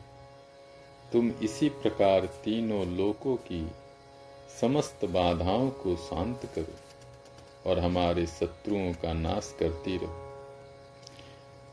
तुम 1.13 1.31
इसी 1.43 1.69
प्रकार 1.69 2.27
तीनों 2.27 2.87
लोकों 2.87 3.37
की 3.37 3.71
समस्त 4.61 5.05
बाधाओं 5.05 5.71
को 5.71 5.97
शांत 5.97 6.41
करो 6.55 7.71
और 7.71 7.79
हमारे 7.79 8.27
शत्रुओं 8.27 8.93
का 8.93 9.13
नाश 9.13 9.57
करती 9.61 9.97
रहो। 9.97 10.23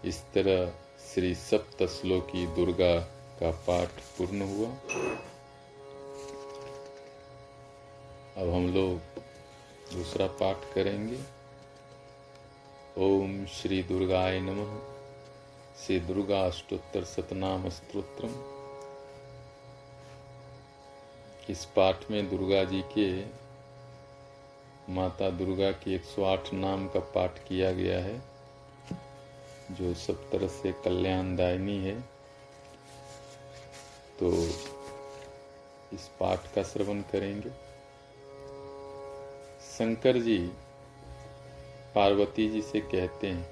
इस 0.05 0.23
तरह 0.33 0.71
श्री 1.13 1.35
सप्त 1.35 1.83
श्लोकी 1.83 2.47
दुर्गा 2.47 2.99
का 3.39 3.51
पाठ 3.51 3.87
पूर्ण 3.87 4.41
हुआ। 4.41 4.69
अब 8.37 8.49
हम 8.49 8.73
लोग 8.73 9.21
दूसरा 9.93 10.27
पाठ 10.27 10.73
करेंगे। 10.73 11.19
ओम 12.97 13.45
श्री 13.45 13.83
दुर्गाय 13.83 14.39
नमः। 14.39 14.79
श्री 15.85 15.99
दुर्गा 15.99 16.45
अष्टोत्तर 16.45 17.03
सतनाम 17.03 17.69
स्त्रोत्रम 17.69 18.52
इस 21.49 21.65
पाठ 21.65 22.11
में 22.11 22.29
दुर्गा 22.29 22.63
जी 22.63 22.81
के 22.97 23.07
माता 24.93 25.29
दुर्गा 25.29 25.71
के 25.71 25.95
108 25.95 26.53
नाम 26.53 26.87
का 26.87 26.99
पाठ 26.99 27.37
किया 27.39 27.71
गया 27.71 27.99
है, 27.99 28.21
जो 29.71 29.93
सब 29.93 30.29
तरह 30.31 30.47
से 30.47 30.71
कल्याणदायिनी 30.71 31.77
है। 31.77 31.99
तो 34.19 34.31
इस 35.93 36.09
पाठ 36.19 36.53
का 36.55 36.63
श्रवण 36.63 37.01
करेंगे। 37.01 37.49
शंकर 39.69 40.17
जी 40.17 40.37
पार्वती 41.95 42.49
जी 42.49 42.61
से 42.61 42.79
कहते 42.79 43.27
हैं, 43.27 43.47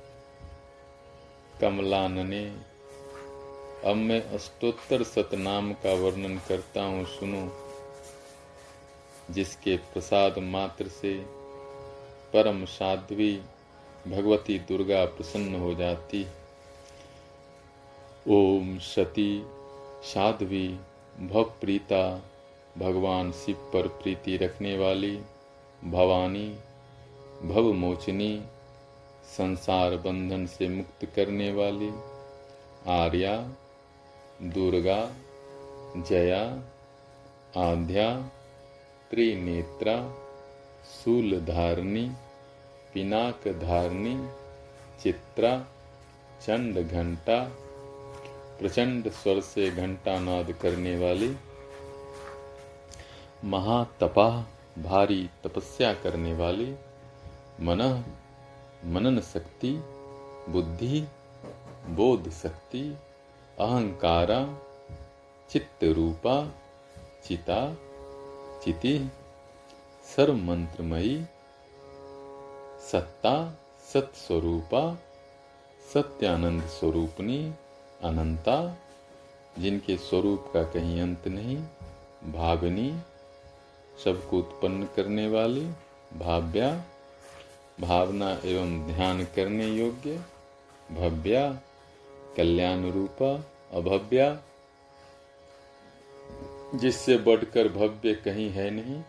कमलानने, 1.62 2.46
अब 3.86 3.96
मैं 3.96 4.22
अष्टोत्तर 4.30 5.04
सतनाम 5.04 5.74
का 5.74 5.94
वर्णन 5.94 6.38
करता 6.38 6.84
हूँ, 6.84 7.06
सुनो। 7.06 7.50
जिसके 9.32 9.78
प्रसाद 9.78 10.40
मात्र 10.40 10.88
से 10.88 11.14
परम 12.34 12.66
साध्वी 12.66 13.42
भगवती 14.08 14.60
दुर्गा 14.60 15.06
प्रसन्न 15.06 15.56
हो 15.56 15.74
जाती। 15.74 16.26
ओम 18.30 18.78
सती 18.80 19.44
साध्वी 20.04 20.80
भवप्रीता 21.22 22.22
भगवान 22.78 23.32
शिव 23.32 23.56
पर 23.74 23.88
प्रीति 23.88 24.38
रखने 24.38 24.78
वाली, 24.78 25.22
भवानी 25.84 26.50
भवमोचनी 27.44 28.44
संसार 29.38 29.96
बंधन 29.98 30.46
से 30.46 30.68
मुक्त 30.70 31.06
करने 31.06 31.52
वाली, 31.54 31.92
आर्या, 32.88 33.38
दुर्गा, 34.42 35.14
जया 35.98 36.44
आध्या 37.58 38.32
त्रिनेत्रा, 39.12 39.96
शूलधारणी 40.86 42.12
पिनाक 42.94 43.48
धारणी 43.48 44.30
चित्रा 45.04 45.68
चंड 46.42 46.80
घंटा 46.80 47.52
प्रचंड 48.60 49.10
स्वर 49.10 49.40
से 49.40 49.70
घंटा 49.72 50.20
नाद 50.20 50.52
करने 50.52 50.98
वाली, 50.98 51.36
महातपा, 53.44 54.46
भारी 54.78 55.30
तपस्या 55.44 55.94
करने 55.94 56.34
वाली, 56.34 56.72
मन, 57.62 58.04
मनन 58.86 59.20
शक्ति, 59.20 59.82
बुद्धि, 60.50 61.08
बोध 61.90 62.30
शक्ति, 62.32 62.98
अहंकारा 63.60 64.58
चित्त 65.50 65.84
रूपा 65.84 66.54
चिता 67.28 67.78
चिति 68.64 69.10
सर्व 70.16 70.36
मंत्रमयी 70.36 71.24
सत्ता 72.92 73.34
सत्स्वरूपा 73.94 74.82
सत्यानंद 75.94 76.64
स्वरूपनी 76.64 77.54
अनंता, 78.04 78.78
जिनके 79.60 79.98
स्वरूप 79.98 80.52
का 80.54 80.64
कहीं 80.64 81.02
अंत 81.02 81.28
नहीं 81.28 81.58
भावनी 82.34 82.90
सबको 84.04 84.38
उत्पन्न 84.38 84.88
करने 84.96 85.28
वाली, 85.28 85.66
भाव्या, 86.20 86.70
भावना 87.80 88.32
एवं 88.46 88.88
ध्यान 88.88 89.24
करने 89.26 89.68
योग्य, 89.68 90.22
भव्या 90.92 91.62
कल्याण 92.38 92.92
रूपा 92.92 93.34
अभव्या 93.74 94.30
जिससे 96.76 97.18
बढ़कर 97.18 97.68
भव्य 97.68 98.14
कहीं 98.14 98.50
है 98.50 98.70
नहीं। 98.70 99.04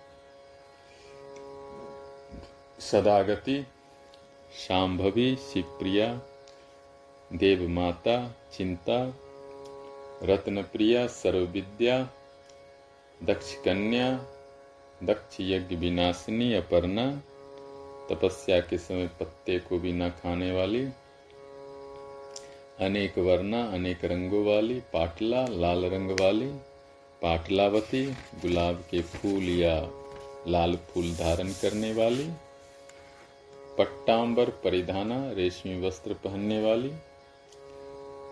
सदागति 2.78 3.66
शाम्भवी 4.68 5.36
शिवप्रिया 5.36 6.22
देव 7.32 7.68
माता 7.68 8.36
चिंता 8.56 9.16
रत्न 10.22 10.62
प्रिया 10.62 11.06
सर्वविद्या 11.06 12.10
दक्ष 13.22 13.54
कन्या 13.54 14.26
दक्ष 15.02 15.36
यज्ञ 15.40 15.76
विनाशिनी 15.76 16.54
अपर्णा, 16.54 17.22
तपस्या 18.10 18.60
के 18.60 18.78
समय 18.78 19.06
पत्ते 19.06 19.58
को 19.58 19.78
भी 19.78 19.92
न 19.92 20.10
खाने 20.10 20.52
वाली, 20.52 20.84
अनेक 22.80 23.18
वर्णा, 23.18 23.64
अनेक 23.64 24.04
रंगों 24.04 24.44
वाली, 24.44 24.80
पाटला, 24.80 25.46
लाल 25.46 25.84
रंग 25.84 26.10
वाली 26.10 26.52
पाटलावती 27.22 28.06
गुलाब 28.42 28.84
के 28.90 29.02
फूल 29.02 29.42
या 29.42 29.90
लाल 30.48 30.76
फूल 30.76 31.10
धारण 31.14 31.48
करने 31.48 31.92
वाली, 31.92 32.24
पट्टाम्बर 33.78 34.50
परिधाना, 34.64 35.32
रेशमी 35.32 35.86
वस्त्र 35.86 36.14
पहनने 36.14 36.62
वाली 36.62 36.90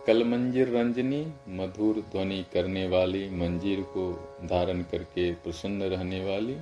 कलमंजिर 0.07 0.69
रंजनी, 0.69 1.21
मधुर 1.49 2.01
ध्वनि 2.13 2.45
करने 2.53 2.89
वाली, 2.89 3.31
मंजीर 3.31 3.81
को 3.81 4.11
धारण 4.45 4.83
करके 4.83 5.33
प्रसन्न 5.35 5.83
रहने 5.83 6.25
वाली 6.25 6.57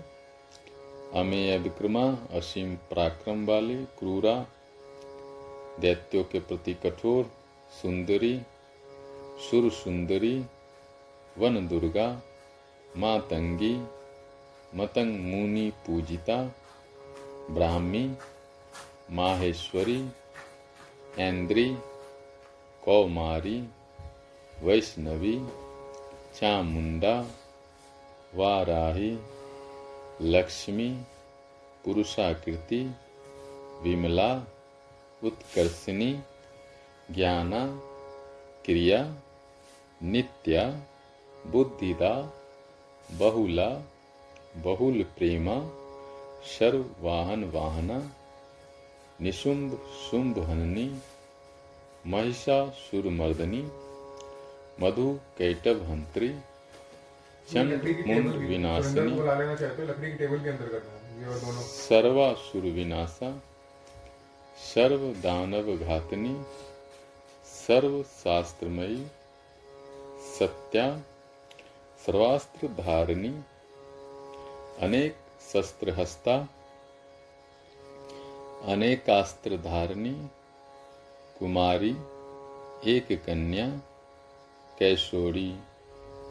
अमेय 1.14 1.58
विक्रमा 1.58 2.04
असीम 2.34 2.74
पराक्रम 2.74 3.46
वाली, 3.46 3.76
क्रूरा, 3.98 4.34
दैत्यों 5.80 6.24
के 6.24 6.40
प्रति 6.40 6.74
कठोर, 6.74 7.24
सुंदरी, 7.82 8.40
सुर 9.50 9.70
सुंदरी 9.70 10.44
वन 11.40 11.66
दुर्गा 11.68 12.06
मातंगी 13.02 13.74
मतंग 14.78 15.18
मुनि 15.32 15.70
पूजिता 15.86 16.36
ब्राह्मी 17.56 18.04
माहेश्वरी 19.18 20.00
ऐन्द्री 21.26 21.66
कौमारी 22.82 23.58
वैष्णवी 24.64 25.36
चामुंडा 26.38 27.14
वाराही 28.38 29.10
लक्ष्मी 30.34 30.88
पुरुषाकृति 31.84 32.82
विमला 33.82 34.30
उत्कर्षिणी 35.28 36.12
ज्ञाना 37.14 37.64
क्रिया 38.64 39.00
नित्या 40.12 40.64
बुद्धिदा 41.46 42.14
बहुला 43.08 43.68
बहुल 44.64 45.02
प्रेमा 45.18 45.56
सर्ववाहन 46.48 47.44
वाहना 47.54 47.98
निशुंभ 49.22 49.78
शुंभ 50.00 50.38
हननी 50.48 50.86
महिषासुरमर्दनी 52.12 53.62
मधु 54.82 55.08
कैटभ 55.38 55.82
हंत्री 55.90 56.28
चंड 57.48 57.88
मुंड 58.08 58.34
विनाशिनी 58.48 59.14
सर्वासुर 61.68 62.70
विनाशा 62.78 63.30
सर्व 64.56 65.06
दानव 65.22 65.76
घातनी 65.76 66.34
सर्व 67.46 68.02
शास्त्रमयी 68.14 69.04
सत्या 70.38 70.86
सर्वास्त्र 72.08 72.68
धारणी, 72.68 73.28
अनेक 74.80 75.16
शस्त्र 75.52 75.90
हस्ता 75.90 76.48
अनेकास्त्र 78.64 79.56
धारणी, 79.56 80.28
कुमारी, 81.38 81.90
एक 82.90 83.12
कन्या, 83.26 83.66
कैशोरी, 84.78 85.58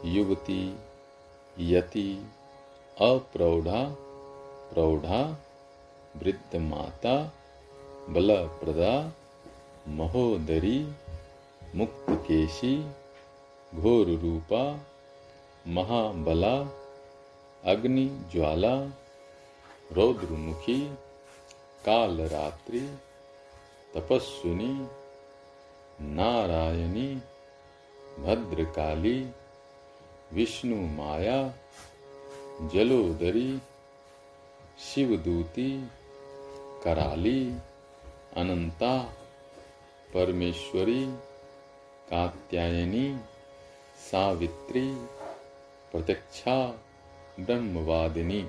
युवती, 0.04 0.76
यति, 1.58 2.26
अप्रौढ़ा, 3.00 3.84
प्रौढ़ा, 4.74 5.22
वृद्ध 6.16 6.56
माता, 6.56 7.32
बलप्रदा, 8.08 9.12
महोदरी, 9.88 10.88
मुक्तकेशी 11.74 12.76
घोर 13.74 14.06
रूपा 14.06 14.84
महाबला, 15.68 16.54
अग्नि, 17.64 18.06
ज्वाला, 18.32 18.92
रौद्रमुखी, 19.92 20.88
कालरात्रि, 21.84 22.80
तपस्विनी, 23.94 24.88
नारायणी, 26.00 27.14
भद्रकाली, 28.18 29.30
विष्णु 30.32 30.76
माया, 30.76 31.54
जलोदरी, 32.74 33.58
शिवदूती, 34.78 35.88
कराली, 36.84 37.54
अनंता, 38.36 38.98
परमेश्वरी, 40.14 41.04
कात्यायनी, 42.10 43.18
सावित्री 44.10 44.96
प्रत्यक्षा 45.92 46.80
ब्रह्मवादिनी। 47.40 48.48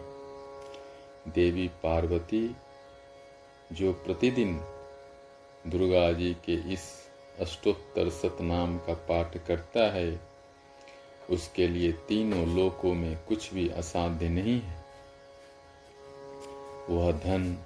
देवी 1.27 1.67
पार्वती, 1.67 2.55
जो 3.73 3.93
प्रतिदिन 3.93 4.57
दुर्गा 5.67 6.11
जी 6.11 6.33
के 6.33 6.73
इस 6.73 7.09
अष्टोत्तर 7.39 8.09
सतनाम 8.09 8.77
का 8.77 8.93
पाठ 8.93 9.37
करता 9.37 9.91
है, 9.91 10.19
उसके 11.29 11.67
लिए 11.67 11.91
तीनों 11.91 12.55
लोकों 12.55 12.93
में 12.93 13.17
कुछ 13.27 13.53
भी 13.53 13.69
असाध्य 13.69 14.29
नहीं 14.29 14.61
है। 14.61 14.85
वह 16.89 17.11
धन, 17.11 17.57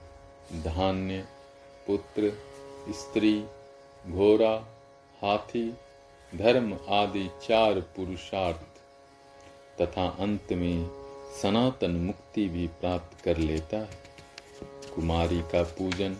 धान्य, 0.53 1.25
पुत्र, 1.87 2.33
स्त्री, 2.89 3.45
घोड़ा, 4.09 4.55
हाथी, 5.21 5.73
धर्म 6.35 6.77
आदि 6.89 7.29
चार 7.47 7.79
पुरुषार्थ 7.79 8.72
तथा 9.81 10.17
अंत 10.19 10.53
में 10.53 10.89
सनातन 11.41 11.91
मुक्ति 11.91 12.49
भी 12.49 12.67
प्राप्त 12.67 13.23
कर 13.23 13.37
लेता 13.37 13.77
है। 13.77 13.89
कुमारी 14.95 15.41
का 15.41 15.63
पूजन 15.63 16.17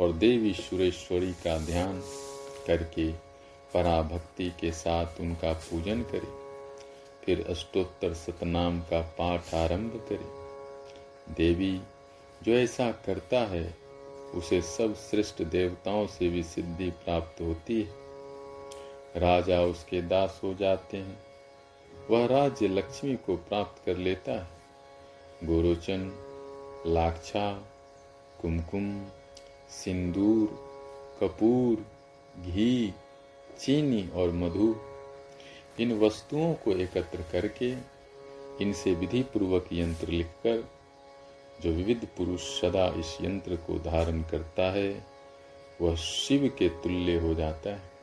और 0.00 0.12
देवी 0.12 0.54
सुरेश्वरी 0.54 1.32
का 1.32 1.58
ध्यान 1.58 2.00
करके 2.66 3.12
पराभक्ति 3.74 4.52
के 4.60 4.72
साथ 4.72 5.06
उनका 5.20 5.52
पूजन 5.52 6.02
करें। 6.02 6.40
फिर 7.24 7.46
अष्टोत्तर 7.48 8.14
सतनाम 8.14 8.80
का 8.80 9.00
पाठ 9.00 9.54
आरंभ 9.54 10.06
करें। 10.08 10.40
देवी 11.36 11.80
जो 12.42 12.52
ऐसा 12.52 12.92
करता 12.92 13.40
है, 13.40 13.76
उसे 14.34 14.62
सब 14.62 14.96
श्रेष्ठ 14.96 15.42
देवताओं 15.42 16.06
से 16.06 16.28
भी 16.28 16.42
सिद्धि 16.42 16.90
प्राप्त 16.90 17.40
होती 17.40 17.82
है। 17.82 17.90
राजा 19.16 19.60
उसके 19.60 20.02
दास 20.02 20.40
हो 20.44 20.54
जाते 20.54 20.96
हैं। 20.96 21.29
वह 22.10 22.26
राज्य 22.26 22.68
लक्ष्मी 22.68 23.16
को 23.16 23.36
प्राप्त 23.36 23.82
कर 23.86 23.96
लेता 23.96 24.32
है। 24.32 24.46
गोरोचन, 25.44 26.12
लाक्षा, 26.86 27.64
कुमकुम, 28.42 29.06
सिंदूर, 29.68 30.46
कपूर, 31.20 31.86
घी, 32.42 32.94
चीनी 33.60 34.08
और 34.08 34.30
मधु, 34.30 34.76
इन 35.80 36.00
वस्तुओं 36.00 36.54
को 36.54 36.72
एकत्र 36.72 37.24
करके 37.32 37.74
इनसे 38.60 38.94
विधि 38.94 39.22
पूर्वक 39.22 39.68
यंत्र 39.72 40.08
लिखकर, 40.08 40.68
जो 41.60 41.70
विविध 41.70 42.08
पुरुष 42.16 42.60
सदा 42.60 42.86
इस 42.96 43.18
यंत्र 43.20 43.56
को 43.56 43.78
धारण 43.78 44.22
करता 44.22 44.62
है, 44.62 45.04
वह 45.80 45.96
शिव 45.96 46.52
के 46.58 46.68
तुल्य 46.68 47.18
हो 47.18 47.34
जाता 47.34 47.70
है। 47.70 47.99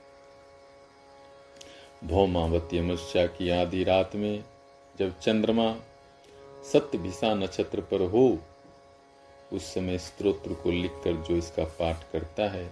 भौमावती 2.03 2.77
अमस्या 2.77 3.25
की 3.27 3.49
आधी 3.49 3.83
रात 3.83 4.15
में 4.15 4.43
जब 4.99 5.19
चंद्रमा 5.19 5.75
सत्य 6.73 6.97
भिसा 6.97 7.33
नक्षत्र 7.33 7.81
पर 7.81 8.01
हो, 8.01 8.37
उस 9.53 9.73
समय 9.73 9.97
स्त्रोत्र 9.97 10.53
को 10.53 10.71
लिखकर 10.71 11.13
जो 11.13 11.35
इसका 11.35 11.63
पाठ 11.63 12.11
करता 12.11 12.49
है, 12.49 12.71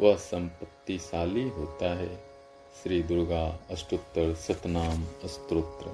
वह 0.00 0.16
संपत्तिशाली 0.16 1.48
होता 1.48 1.94
है। 1.94 2.16
श्री 2.82 3.02
दुर्गा 3.02 3.58
अष्टोत्तर 3.70 4.34
सतनाम 4.34 5.04
स्त्रोत्र 5.26 5.86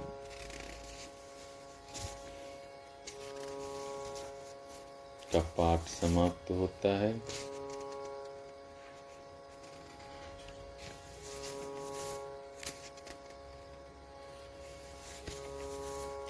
का 5.32 5.40
पाठ 5.40 5.80
समाप्त 5.80 6.50
होता 6.50 6.88
है। 6.88 7.22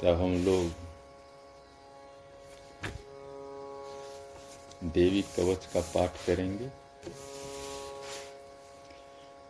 जब 0.02 0.20
हम 0.20 0.44
लोग 0.44 0.70
देवी 4.84 5.22
कवच 5.22 5.66
का 5.66 5.80
पाठ 5.80 6.10
करेंगे, 6.26 6.68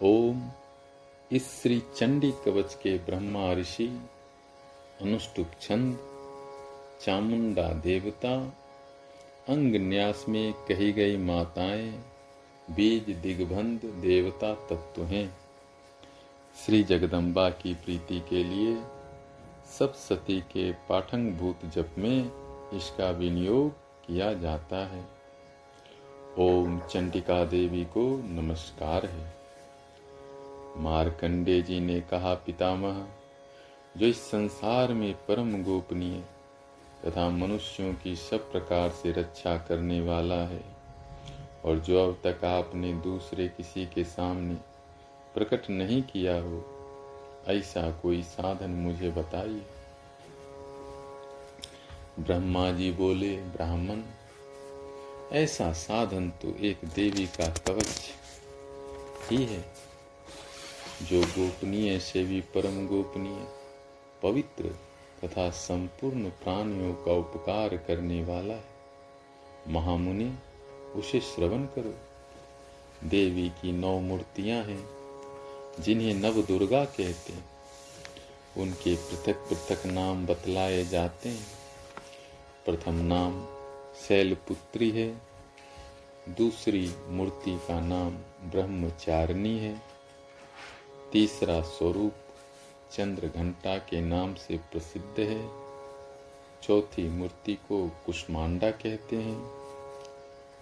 ओम 0.03 0.51
इस 1.33 1.63
श्री 1.63 1.83
चंडी 1.97 2.33
कवच 2.45 2.75
के 2.75 2.99
ब्रह्मा 2.99 3.53
ऋषि, 3.53 4.01
अनुष्टुप 5.03 5.51
छंद, 5.61 5.99
चामुंडा 7.05 7.69
देवता, 7.69 8.37
अंग 9.49 9.75
न्यास 9.75 10.25
में 10.29 10.53
कही 10.53 10.93
गई 10.93 11.17
माताएँ, 11.17 12.05
बीज 12.71 13.17
दिग्बंध 13.17 13.81
देवता 13.85 14.55
तत्व 14.55 15.05
हैं। 15.05 15.39
श्री 16.67 16.83
जगदम्बा 16.83 17.51
की 17.51 17.75
प्रीति 17.75 18.21
के 18.21 18.45
लिए 18.45 18.96
सब 19.67 19.95
सती 19.95 20.41
के 20.41 20.73
पाठंगभूत 20.73 21.61
जप 21.65 21.95
में 21.99 22.31
इसका 22.73 23.11
विनियोग 23.11 23.71
किया 24.07 24.35
जाता 24.35 24.77
है। 24.77 25.05
ओम 26.39 26.81
चंडिका 26.81 27.45
देवी 27.45 27.85
को 27.85 28.23
नमस्कार 28.27 29.07
है। 29.07 29.35
मारकंडे 30.77 31.63
जी 31.63 31.81
ने 31.81 32.01
कहा, 32.01 32.35
पितामह, 32.35 33.07
जो 33.97 34.07
इस 34.07 34.21
संसार 34.31 34.93
में 34.93 35.15
परम 35.15 35.63
गोपनीय 35.63 36.23
तथा 37.07 37.29
मनुष्यों 37.29 37.95
की 37.95 38.17
सब 38.17 38.53
प्रकार 38.53 38.91
से 38.91 39.13
रक्षा 39.13 39.57
करने 39.59 40.01
वाला 40.01 40.43
है 40.45 40.63
और 41.65 41.79
जो 41.79 42.09
अब 42.09 42.19
तक 42.27 42.45
आपने 42.45 42.95
दूसरे 42.95 43.49
किसी 43.49 43.87
के 43.87 44.05
सामने 44.05 44.55
प्रकट 45.35 45.71
नहीं 45.71 46.03
किया 46.03 46.41
हो 46.41 46.76
ऐसा 47.49 47.91
कोई 47.91 48.23
साधन 48.23 48.71
मुझे 48.71 49.11
बताइए? 49.11 49.63
ब्रह्मा 52.19 52.71
जी 52.71 52.93
बोले, 52.93 53.37
ब्राह्मण, 53.37 54.03
ऐसा 55.33 55.73
साधन 55.73 56.31
तो 56.31 56.49
एक 56.49 56.79
देवी 56.85 57.27
का 57.27 57.49
कवच 57.49 58.11
ही 59.31 59.45
है, 59.45 59.65
जो 61.03 61.23
गोपनीय 61.23 61.99
से 61.99 62.25
भी 62.25 62.41
परम 62.41 62.87
गोपनीय, 62.87 63.45
पवित्र 64.23 64.79
तथा 65.25 65.51
संपूर्ण 65.51 66.29
प्राणियों 66.29 66.95
का 66.95 67.13
उपकार 67.13 67.77
करने 67.77 68.25
वाला 68.25 68.55
है। 68.55 68.65
महामुनि, 69.69 70.35
उसे 70.95 71.21
श्रवण 71.21 71.65
करो। 71.65 71.95
देवी 73.09 73.49
की 73.49 73.73
नौ 73.73 74.01
मूर्तियाँ 74.01 74.65
हैं। 74.65 74.96
जिन्हें 75.81 76.15
नव 76.15 76.43
दुर्गा 76.43 76.85
कहते 76.85 77.33
हैं, 77.33 77.45
उनके 78.59 78.95
पृथक 78.97 79.37
पृथक 79.37 79.87
नाम 79.87 80.27
बतलाए 80.27 80.85
जाते 80.85 81.29
हैं। 81.29 81.47
प्रथम 82.65 82.95
नाम 82.95 83.47
शैलपुत्री 84.09 84.91
है, 84.91 85.09
दूसरी 86.29 86.95
मूर्ति 87.09 87.59
का 87.69 87.81
नाम 87.81 88.11
ब्रह्मचारिणी 88.51 89.59
है, 89.59 89.83
तीसरा 91.13 91.61
स्वरूप 91.61 92.13
चंद्र 92.93 93.29
घंटा 93.29 93.77
के 93.79 94.01
नाम 94.01 94.35
से 94.35 94.57
प्रसिद्ध 94.57 95.21
है, 95.21 95.51
चौथी 96.63 97.09
मूर्ति 97.09 97.55
को 97.55 97.89
कुष्मांडा 98.07 98.71
कहते 98.71 99.17
हैं, 99.17 99.39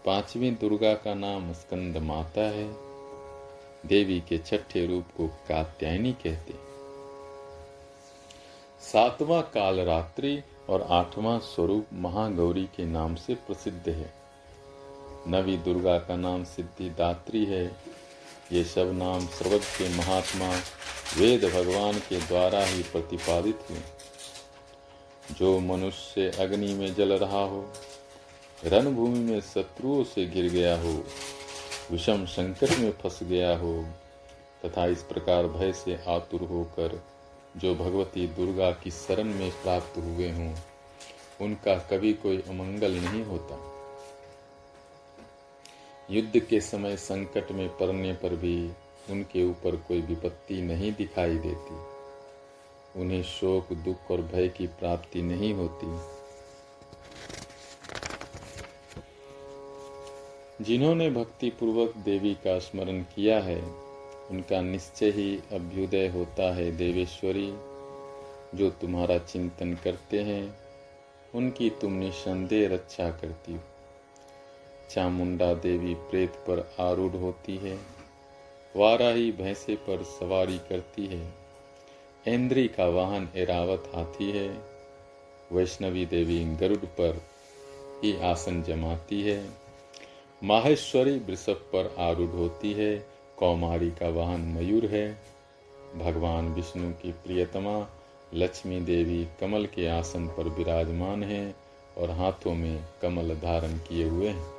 पांचवी 0.07 0.51
दुर्गा 0.51 0.95
का 0.95 1.15
नाम 1.15 1.53
स्कंद 1.53 1.97
माता 1.97 2.41
है 2.41 2.94
देवी 3.87 4.21
के 4.21 4.39
छठे 4.39 4.87
रूप 4.87 5.05
को 5.17 5.27
कात्यायनी 5.49 6.13
कहते 6.13 6.55
सातवां 8.83 9.43
काल 9.43 9.81
रात्रि 9.81 10.43
और 10.69 10.83
आठवां 10.91 11.39
स्वरूप 11.39 11.87
महागौरी 11.93 12.65
के 12.77 12.85
नाम 12.85 13.15
से 13.15 13.35
प्रसिद्ध 13.35 13.89
है। 13.89 14.13
नवी 15.29 15.57
दुर्गा 15.57 15.99
का 15.99 16.17
नाम 16.17 16.45
सिद्धिदात्री 16.45 17.45
है। 17.45 17.65
ये 18.53 18.65
सब 18.65 18.91
नाम 18.95 19.27
सर्वज्ञ 19.27 19.67
के 19.79 19.89
महात्मा 19.97 20.49
वेद 21.19 21.45
भगवान 21.45 21.99
के 21.99 22.19
द्वारा 22.21 22.65
ही 22.65 22.83
प्रतिपादित 22.83 23.59
हुए 23.71 23.83
जो 25.39 25.59
मनुष्य 25.61 26.31
अग्नि 26.41 26.73
में 26.75 26.95
जल 26.95 27.13
रहा 27.13 27.45
हो, 27.45 27.65
रणभूमि 28.65 29.19
में 29.19 29.41
शत्रुओं 29.41 30.05
से 30.05 30.27
गिर 30.27 30.53
गया 30.53 30.77
हो 30.77 30.93
विषम 31.91 32.25
संकट 32.25 32.71
में 32.79 32.93
फंस 32.93 33.23
गया 33.23 33.57
हो, 33.57 33.85
तथा 34.65 34.87
इस 34.87 35.03
प्रकार 35.03 35.47
भय 35.47 35.73
से 35.73 36.05
आतुर 36.09 36.41
होकर 36.41 37.03
जो 37.57 37.75
भगवती 37.75 38.27
दुर्गा 38.27 38.71
की 38.71 38.91
शरण 38.91 39.25
में 39.25 39.51
प्राप्त 39.51 39.99
हुए 39.99 40.31
हों, 40.31 40.55
उनका 41.41 41.75
कभी 41.75 42.13
कोई 42.13 42.37
अमंगल 42.37 42.93
नहीं 42.93 43.25
होता। 43.25 43.59
युद्ध 46.11 46.39
के 46.39 46.61
समय 46.61 46.97
संकट 46.97 47.53
में 47.53 47.69
पड़ने 47.69 48.13
पर 48.13 48.37
भी 48.37 48.71
उनके 49.11 49.45
ऊपर 49.45 49.77
कोई 49.77 50.01
विपत्ति 50.01 50.63
नहीं 50.63 50.93
दिखाई 50.93 51.37
देती। 51.39 51.95
उन्हें 53.01 53.23
शोक, 53.23 53.73
दुख 53.73 54.11
और 54.11 54.23
भय 54.23 54.49
की 54.49 54.67
प्राप्ति 54.67 55.23
नहीं 55.23 55.55
होती। 55.55 56.14
जिन्होंने 60.65 61.11
भक्ति 61.11 61.51
पूर्वक 61.51 61.97
देवी 61.97 62.35
का 62.35 62.59
स्मरण 62.59 63.01
किया 63.01 63.39
है, 63.41 63.63
उनका 64.31 64.61
निश्चय 64.61 65.11
ही 65.11 65.39
अभ्युदय 65.53 66.09
होता 66.09 66.55
है 66.55 66.71
देवेश्वरी, 66.77 67.49
जो 68.55 68.71
तुम्हारा 68.71 69.19
चिंतन 69.19 69.75
करते 69.75 70.21
हैं, 70.21 70.59
उनकी 71.35 71.71
तुम 71.71 71.93
निसंदेह 71.93 72.69
रक्षा 72.75 73.11
करती 73.11 73.53
हो। 73.53 73.61
चामुंडा 74.91 75.55
देवी 75.55 75.95
प्रेत 75.95 76.31
पर 76.31 76.75
आरूढ़ 76.81 77.17
होती 77.17 77.57
है, 77.57 77.79
वाराही 78.77 79.33
भैंसे 79.33 79.77
पर 79.77 80.03
सवारी 80.03 80.59
करती 80.59 81.07
है 81.07 81.35
इंद्री 82.27 82.69
का 82.69 82.87
वाहन 82.87 83.29
एरावत 83.37 83.91
हाथी 83.95 84.31
है, 84.31 84.49
वैष्णवी 85.53 86.07
देवी 86.07 86.45
गरुड़ 86.45 86.85
पर 87.01 87.21
ही 88.05 88.17
आसन 88.23 88.63
जमाती 88.63 89.23
है। 89.23 89.64
माहेश्वरी 90.45 91.19
वृषभ 91.19 91.53
पर 91.53 91.97
आरूढ़ 91.99 92.31
होती 92.31 92.73
है, 92.73 93.07
कौमारी 93.37 93.91
का 93.91 94.09
वाहन 94.09 94.41
मयूर 94.41 94.87
है। 94.87 95.19
भगवान 95.99 96.49
विष्णु 96.49 96.91
की 96.93 97.13
प्रियतमा, 97.13 97.89
लक्ष्मी 98.35 98.81
देवी 98.81 99.29
कमल 99.41 99.67
के 99.67 99.89
आसन 99.89 100.27
पर 100.27 100.49
विराजमान 100.49 101.23
है 101.23 101.55
और 101.99 102.11
हाथों 102.11 102.55
में 102.55 102.85
कमल 103.03 103.35
धारण 103.35 103.79
किए 103.79 104.09
हुए 104.09 104.29
हैं। 104.29 104.53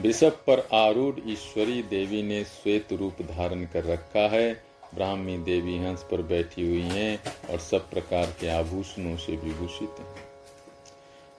वृषभ 0.00 0.38
पर 0.46 0.68
आरूढ़ 0.74 1.14
ईश्वरी 1.26 1.82
देवी 1.82 2.22
ने 2.22 2.44
श्वेत 2.44 2.92
रूप 2.92 3.22
धारण 3.22 3.64
कर 3.64 3.84
रखा 3.84 4.28
है। 4.28 4.64
ब्राह्मी 4.94 5.38
देवी 5.38 5.78
हंस 5.78 6.02
पर 6.02 6.22
बैठी 6.22 6.66
हुई 6.66 6.82
हैं 6.82 7.22
और 7.50 7.58
सब 7.58 7.90
प्रकार 7.90 8.26
के 8.40 8.48
आभूषणों 8.48 9.16
से 9.16 9.36
विभूषित 9.36 10.00
हैं। 10.00 10.27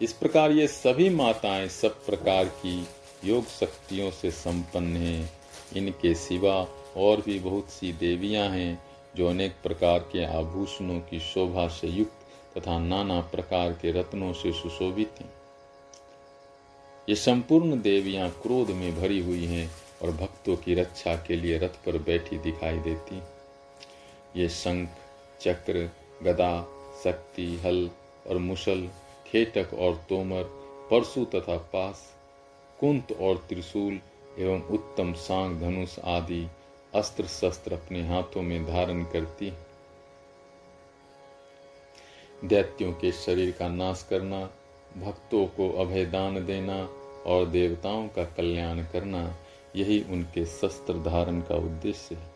इस 0.02 0.14
प्रकार 0.14 0.52
ये 0.52 0.68
सभी 0.68 1.10
माताएँ 1.10 1.68
सब 1.68 2.06
प्रकार 2.06 2.46
की 2.46 2.88
योग 3.26 3.46
शक्तियों 3.46 4.12
से 4.12 4.30
संपन्न 4.32 4.98
हैं। 4.98 5.32
इनके 5.76 6.14
सिवा 6.16 6.54
और 6.98 7.22
भी 7.22 7.40
बहुत 7.40 7.70
सी 7.70 7.92
देवियाँ 7.94 8.48
हैं, 8.50 8.84
जो 9.16 9.28
अनेक 9.30 9.56
प्रकार 9.64 10.00
के 10.00 10.24
आभूषणों 10.26 11.00
की 11.00 11.20
शोभा 11.20 11.68
से 11.68 11.88
युक्त 11.88 12.58
तथा 12.58 12.78
नाना 12.80 13.20
प्रकार 13.22 13.72
के 13.72 13.92
रत्नों 13.92 14.32
से 14.34 14.52
सुशोभित 14.52 15.20
हैं। 15.20 15.34
ये 17.10 17.16
संपूर्ण 17.16 17.82
देवियाँ 17.82 18.30
क्रोध 18.30 18.70
में 18.70 19.02
भरी 19.02 19.20
हुई 19.20 19.46
हैं 19.46 19.70
और 20.02 20.12
भक्तों 20.12 20.56
की 20.56 20.74
रक्षा 20.74 21.16
के 21.16 21.36
लिए 21.36 21.58
रथ 21.58 21.84
पर 21.86 21.98
बैठी 21.98 22.38
दिखाई 22.38 22.78
देती 22.78 23.22
ये 24.36 24.50
शंख, 24.50 24.90
चक्र, 25.42 25.90
गदा, 26.24 26.62
शक्ति, 27.04 27.62
हल 27.66 27.90
और 28.28 28.38
मुसल 28.38 28.90
खेटक 29.32 29.74
और 29.74 29.96
तोमर 30.10 30.44
परशु 30.92 31.26
तथा 31.26 31.58
पास, 31.58 32.16
कुंत 32.80 33.12
और 33.12 33.38
त्रिशूल 33.50 34.00
एवं 34.40 34.62
उत्तम 34.62 35.14
सांग 35.14 35.60
धनुष 35.60 36.00
आदि 36.00 36.48
अस्त्र 36.96 37.24
शस्त्र 37.24 37.74
अपने 37.74 38.08
हाथों 38.08 38.42
में 38.42 38.66
धारण 38.66 39.04
करती 39.04 39.52
दैत्यों 42.46 42.92
के 42.94 43.12
शरीर 43.12 43.52
का 43.52 43.68
नाश 43.68 44.06
करना, 44.10 44.40
भक्तों 44.98 45.46
को 45.48 45.70
अभय 45.72 46.06
दान 46.06 46.46
देना 46.46 46.78
और 47.26 47.46
देवताओं 47.46 48.08
का 48.08 48.24
कल्याण 48.24 48.84
करना, 48.84 49.36
यही 49.76 50.02
उनके 50.10 50.46
शस्त्र 50.46 50.94
धारण 50.94 51.42
का 51.42 51.56
उद्देश्य 51.56 52.16
है। 52.16 52.32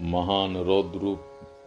महान 0.00 0.56
रौद्र 0.56 0.98
रूप, 0.98 1.20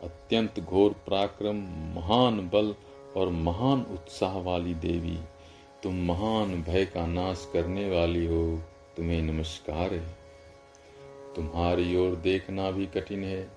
अत्यंत 0.04 0.60
घोर 0.60 0.92
पराक्रम, 1.08 1.56
महान 1.96 2.50
बल 2.54 2.76
और 3.18 3.30
महान 3.30 3.82
उत्साह 3.82 4.38
वाली 4.38 4.74
देवी, 4.74 5.20
तुम 5.84 5.96
महान 5.96 6.64
भय 6.64 6.86
का 6.86 7.06
नाश 7.06 7.50
करने 7.54 7.90
वाली 7.90 8.26
हो, 8.26 8.62
तुम्हें 8.98 9.22
नमस्कार 9.22 9.94
है। 9.94 10.18
तुम्हारी 11.36 11.96
ओर 11.96 12.16
देखना 12.16 12.72
भी 12.72 12.86
कठिन 12.86 13.24
है, 13.24 13.52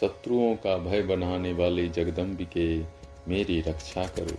शत्रुओं 0.00 0.54
का 0.56 0.78
भय 0.78 1.02
बनाने 1.02 1.52
वाले 1.52 1.88
जगदम्बिके 1.88 2.78
मेरी 3.28 3.60
रक्षा 3.60 4.06
करो। 4.06 4.36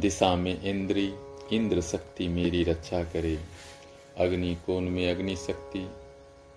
दिशा 0.00 0.36
में 0.36 0.62
इंद्री, 0.62 1.14
इंद्र 1.52 1.80
शक्ति 1.80 2.28
मेरी 2.28 2.62
रक्षा 2.62 3.04
करे। 3.04 3.38
अग्नि 4.18 4.56
कोण 4.66 4.82
में 4.82 5.10
अग्नि 5.10 5.36
शक्ति, 5.36 5.90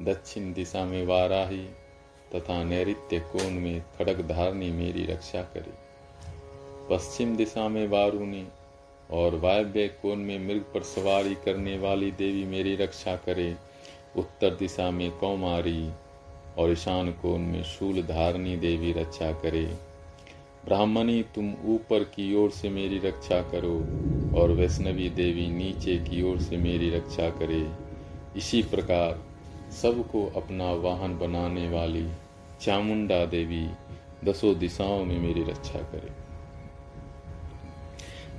दक्षिण 0.01 0.53
दिशा 0.53 0.85
में 0.85 1.05
वाराही 1.05 1.67
तथा 2.35 2.63
नैत्य 2.63 3.19
कोण 3.19 3.51
में 3.51 3.81
खड़क 3.81 4.21
धारणी 4.21 4.71
मेरी 4.71 5.05
रक्षा 5.05 5.41
करे। 5.41 5.89
पश्चिम 6.89 7.35
दिशा 7.35 7.69
में 7.69 7.87
वारुणी 7.87 8.47
और 9.11 9.35
वायव्य 9.35 9.87
कोण 9.87 10.15
में 10.15 10.47
मृग 10.47 10.61
पर 10.73 10.83
सवारी 10.83 11.35
करने 11.35 11.77
वाली 11.79 12.11
देवी 12.11 12.45
मेरी 12.45 12.75
रक्षा 12.75 13.15
करे। 13.15 13.55
उत्तर 14.17 14.49
दिशा 14.49 14.91
में 14.91 15.11
कौमारी 15.11 15.89
और 16.57 16.71
ईशान 16.71 17.11
कोण 17.11 17.39
में 17.39 17.63
शूल 17.63 18.01
धारणी 18.01 18.57
देवी 18.57 18.91
रक्षा 18.91 19.31
करे। 19.31 19.65
ब्राह्मणी, 20.65 21.23
तुम 21.35 21.53
ऊपर 21.65 22.03
की 22.03 22.35
ओर 22.35 22.51
से 22.51 22.69
मेरी 22.69 22.97
रक्षा 22.97 23.41
करो 23.41 23.75
और 24.39 24.51
वैष्णवी 24.51 25.09
देवी 25.09 25.47
नीचे 25.47 25.97
की 25.97 26.21
ओर 26.21 26.39
से 26.39 26.57
मेरी 26.57 26.89
रक्षा 26.89 27.29
करे। 27.29 27.71
इसी 28.35 28.63
प्रकार 28.63 29.28
सबको 29.71 30.31
अपना 30.35 30.71
वाहन 30.71 31.17
बनाने 31.17 31.69
वाली 31.69 32.11
चामुंडा 32.61 33.25
देवी 33.25 33.69
दसों 34.25 34.59
दिशाओं 34.59 35.05
में 35.05 35.19
मेरी 35.19 35.43
रक्षा 35.43 35.79
करे। 35.79 36.29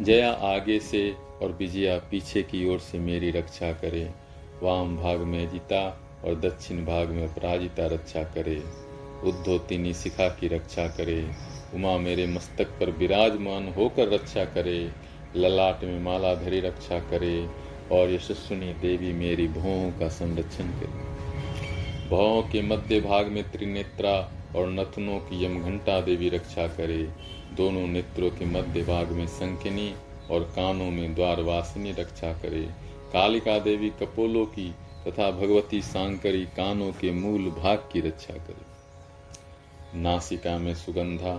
जया 0.04 0.32
आगे 0.32 0.80
से 0.80 1.14
और 1.42 1.52
विजया 1.52 1.98
पीछे 1.98 2.42
की 2.42 2.68
ओर 2.68 2.78
से 2.78 2.98
मेरी 2.98 3.30
रक्षा 3.30 3.72
करे। 3.72 4.10
वाम 4.62 4.96
भाग 4.96 5.18
में 5.18 5.50
जीता 5.50 6.00
और 6.24 6.40
दक्षिण 6.40 6.84
भाग 6.84 7.08
में 7.08 7.28
अपराजिता 7.28 7.86
रक्षा 7.86 8.22
करे। 8.22 8.62
उद्धोतिनी 9.24 9.94
शिखा 9.94 10.28
की 10.28 10.48
रक्षा 10.48 10.88
करे। 10.88 11.30
उमा 11.74 11.98
मेरे 11.98 12.26
मस्तक 12.26 12.66
पर 12.66 12.90
विराजमान 12.90 13.68
होकर 13.68 14.08
रक्षा 14.08 14.44
करे। 14.44 14.92
ललाट 15.36 15.84
में 15.84 16.00
माला 16.00 16.34
धरी 16.34 16.60
रक्षा 16.60 16.98
करे। 16.98 17.70
और 17.92 18.10
यशस्विनी 18.10 18.72
देवी 18.72 19.12
मेरी 19.12 19.48
भौं 19.48 20.00
का 20.00 20.08
संरक्षण 20.08 20.64
करे। 20.64 21.09
भौं 22.10 22.42
के 22.42 22.62
मध्य 22.62 23.00
भाग 23.00 23.26
में 23.26 23.52
त्रिनेत्रा 23.52 24.32
और 24.56 24.70
नथनों 24.70 25.18
की 25.18 25.44
यमघंटा 25.44 26.00
देवी 26.00 26.28
रक्षा 26.28 26.66
करे। 26.68 27.10
दोनों 27.56 27.86
नेत्रों 27.86 28.30
के 28.30 28.44
मध्य 28.44 28.82
भाग 28.82 29.10
में 29.10 29.26
संकिनी 29.26 29.94
और 30.30 30.40
कानों 30.40 30.90
में 30.90 31.14
द्वारवासिनी 31.14 31.92
रक्षा 31.92 32.32
करे। 32.32 32.62
कालिका 33.12 33.58
देवी 33.58 33.90
कपोलों 33.90 34.46
की 34.46 34.74
तथा 35.08 35.30
भगवती 35.30 35.82
सांकरी 35.82 36.44
कानों 36.44 36.92
के 36.92 37.12
मूल 37.12 37.50
भाग 37.50 37.78
की 37.92 38.00
रक्षा 38.00 38.34
करे। 38.34 39.98
नासिका 40.00 40.58
में 40.58 40.74
सुगंधा 40.74 41.34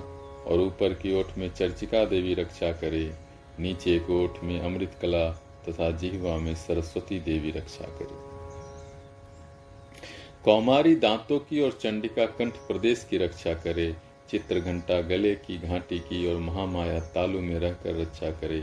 और 0.48 0.60
ऊपर 0.60 0.94
की 0.94 1.20
ओठ 1.20 1.38
में 1.38 1.54
चर्चिका 1.54 2.06
देवी 2.06 2.34
रक्षा 2.34 2.72
करे। 2.72 3.14
नीचे 3.60 4.00
की 4.00 4.24
ओठ 4.24 4.44
में 4.44 4.60
अमृत 4.60 4.98
कला 5.02 5.30
तथा 5.70 5.92
जिहवा 5.92 6.38
में 6.38 6.56
सरस्वती 6.56 7.20
देवी 7.20 7.52
रक्षा 7.52 7.86
करे। 7.86 8.31
कौमारी 10.46 10.96
दांतों 10.96 11.40
की 11.40 11.62
और 11.62 11.72
चंडिका 11.72 12.26
कंठ 12.26 12.54
प्रदेश 12.54 13.08
की 13.10 13.18
रक्षा 13.18 13.54
करे 13.54 13.96
चित्र 14.30 14.60
घंटा 14.60 15.02
गले 15.02 15.36
की 15.36 15.58
घाटी 15.58 16.00
की 16.00 16.34
और 16.34 16.40
महामाया 16.40 17.00
तालु 17.00 17.40
में 17.40 17.60
रहकर 17.60 18.02
रक्षा 18.02 18.32
करे। 18.32 18.60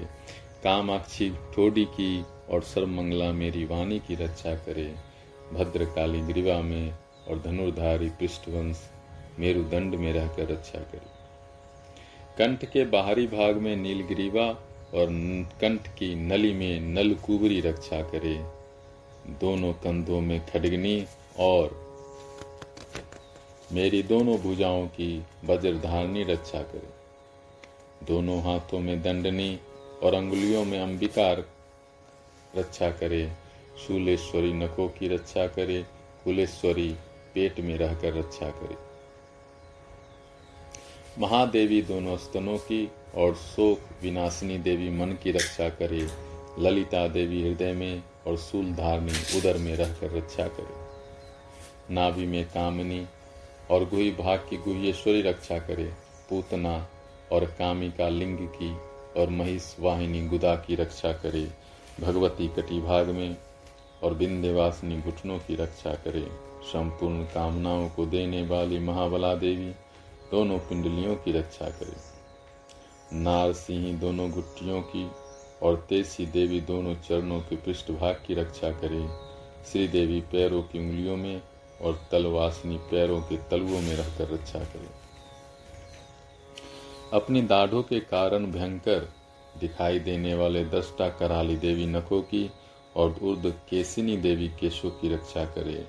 कामाक्षी 0.65 1.31
ठोडी 1.31 1.85
की 1.85 2.25
और 2.51 2.63
सर्वमंगला 2.63 3.33
मेरी 3.33 3.65
वाणी 3.65 3.99
की 3.99 4.15
रक्षा 4.15 4.55
करे। 4.55 4.95
भद्रकाली 5.53 6.21
ग्रीवा 6.21 6.61
में 6.61 6.95
और 7.29 7.39
धनुर्धारी 7.39 8.09
पृष्ठवंश 8.09 8.91
मेरुदंड 9.39 9.95
में 9.95 10.13
रहकर 10.13 10.49
रक्षा 10.49 10.79
करे। 10.79 11.07
कंठ 12.39 12.65
के 12.65 12.85
बाहरी 12.85 13.27
भाग 13.27 13.57
में 13.57 13.77
नीलग्रीवा 13.77 14.47
और 14.95 15.09
कंठ 15.61 15.89
की 15.89 16.15
नली 16.15 16.53
में 16.53 16.81
नलकुबरी 16.81 17.61
रक्षा 17.61 18.03
करे। 18.03 18.35
दोनों 19.41 19.73
कंधों 19.73 20.21
में 20.21 20.47
खडगनी 20.47 21.05
और 21.39 21.89
मेरी 23.73 24.03
दोनों 24.03 24.39
भुजाओं 24.39 24.87
की 24.87 25.27
वज्रधारणी 25.45 26.23
रक्षा 26.23 26.63
करे। 26.63 26.89
दोनों 28.07 28.43
हाथों 28.43 28.81
में 28.81 29.03
दंडनी 29.03 29.61
और 30.03 30.15
अंगुलियों 30.15 30.65
में 30.65 30.81
अंबिकार 30.81 31.45
रक्षा 32.57 32.91
करे। 32.91 33.33
शूलेश्वरी 33.87 34.53
नखों 34.53 34.89
की 34.89 35.09
रक्षा 35.09 35.47
करे। 35.47 35.87
कुलेश्वरी 36.25 36.97
पेट 37.35 37.61
में 37.61 37.79
रहकर 37.79 38.15
रक्षा 38.15 38.51
करे। 38.51 38.77
महादेवी 41.21 41.83
दोनों 41.83 42.17
स्तनों 42.17 42.59
की 42.59 42.91
और 43.15 43.35
शोक 43.35 43.81
विनाशिनी 44.03 44.59
देवी 44.59 44.91
मन 44.91 45.13
की 45.13 45.31
रक्षा 45.31 45.69
करे। 45.69 46.09
ललिता 46.59 47.09
देवी 47.09 47.43
हृदय 47.43 47.73
में 47.73 48.03
और 48.27 48.37
सूल 48.37 48.73
धारणी 48.73 49.39
उदर 49.39 49.57
में 49.57 49.77
रहकर 49.77 50.11
रक्षा 50.11 50.49
करे। 50.49 50.88
नाभि 51.91 52.27
में 52.27 52.45
कामनी 52.45 53.07
और 53.71 53.85
गुही 53.85 54.11
भाग 54.11 54.39
की 54.51 54.57
गुहेश्वरी 54.57 55.23
रक्षा 55.23 55.59
करे, 55.59 55.93
पूतना 56.31 56.89
और 57.33 57.45
कामिका 57.45 58.09
लिंग 58.09 58.39
की 58.39 58.77
और 59.21 59.29
महिष 59.29 59.77
वाहिनी 59.81 60.27
गुदा 60.27 60.55
की 60.57 60.75
रक्षा 60.75 61.13
करे, 61.13 61.49
भगवती 62.01 62.49
कटी 62.49 62.81
भाग 62.81 63.09
में 63.09 63.37
और 64.03 64.15
बिंध्यवासिनी 64.15 65.01
घुटनों 65.01 65.39
की 65.39 65.55
रक्षा 65.55 65.95
करे, 65.95 66.27
संपूर्ण 66.65 67.25
कामनाओं 67.25 67.89
को 67.89 68.07
देने 68.07 68.47
वाली 68.47 68.79
महाबला 68.79 69.35
देवी 69.35 69.71
दोनों 70.31 70.59
पिंडलियों 70.59 71.15
की 71.17 71.33
रक्षा 71.33 71.69
करे। 71.71 72.19
नार 73.13 73.53
सिंह 73.53 73.99
दोनों 73.99 74.31
गुट्टियों 74.31 74.83
की 74.83 75.11
और 75.63 75.87
तेसी 75.89 76.27
देवी 76.27 76.61
दोनों 76.61 76.95
चरणों 76.95 77.41
के 77.41 77.57
पृष्ठभाग 77.57 78.15
की 78.27 78.35
रक्षा 78.35 78.71
करे। 78.71 79.09
श्री 79.73 79.89
देवी 79.89 80.21
पैरों 80.21 80.63
की 80.63 80.79
उंगलियों 80.79 81.17
में 81.17 81.43
और 81.83 82.03
तलवासिनी 82.11 82.77
पैरों 82.77 83.21
के 83.21 83.37
तलुओं 83.37 83.81
में 83.81 83.95
रहकर 83.95 84.29
रक्षा 84.29 84.59
करे। 84.59 85.09
अपनी 87.13 87.43
दाढ़ों 87.43 87.83
के 87.83 88.01
कारण 88.01 88.47
भयंकर 88.47 89.13
दिखाई 89.61 89.99
देने 89.99 90.35
वाले 90.35 90.65
दस्ता 90.65 91.09
कराली 91.09 91.57
देवी 91.57 91.87
नखों 91.87 92.23
की 92.23 92.51
और 92.97 93.17
उर्द 93.23 93.61
केसिनी 93.71 94.17
देवी 94.17 94.49
केशों 94.49 94.91
की 94.91 95.15
रक्षा 95.15 95.45
करे। 95.45 95.87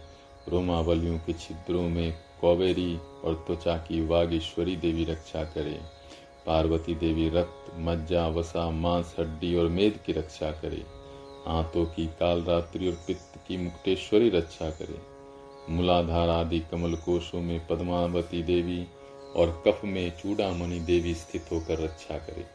रोमावलियों 0.50 1.20
के 1.20 1.34
छिद्रों 1.34 1.90
में 1.90 2.18
कौवेरी 2.42 2.98
और 2.98 3.44
त्वचा 3.48 3.78
की 3.78 4.06
वागेश्वरी 4.08 4.76
देवी 4.76 5.04
रक्षा 5.04 5.44
करे। 5.44 5.82
पार्वती 6.46 6.96
देवी 6.96 7.30
रक्त, 7.30 7.74
मज्जा, 7.76 8.28
वसा, 8.28 8.70
मांस, 8.70 9.16
हड्डी 9.20 9.56
और 9.56 9.68
मेद 9.68 10.00
की 10.06 10.14
रक्षा 10.14 10.52
करे। 10.52 10.86
हाथों 11.48 11.86
की 11.86 12.08
कालरात्रि 12.08 12.88
और 12.88 12.94
पित्त 13.08 13.40
की 13.48 13.58
मुक्तेश्वरी 13.58 14.30
रक्षा 14.30 14.70
करे। 14.70 15.19
मूलाधार 15.70 16.30
आदि 16.30 16.60
कमल 16.60 16.96
कोशों 16.96 17.42
में 17.42 17.68
पद्मावती 17.68 18.44
देवी 18.44 18.88
और 19.36 19.64
कफ 19.68 19.82
में 19.86 20.10
चूड़ामणि 20.10 20.80
देवी 20.80 21.14
स्थित 21.14 21.46
होकर 21.52 21.80
रक्षा 21.80 22.18
करे। 22.18 22.46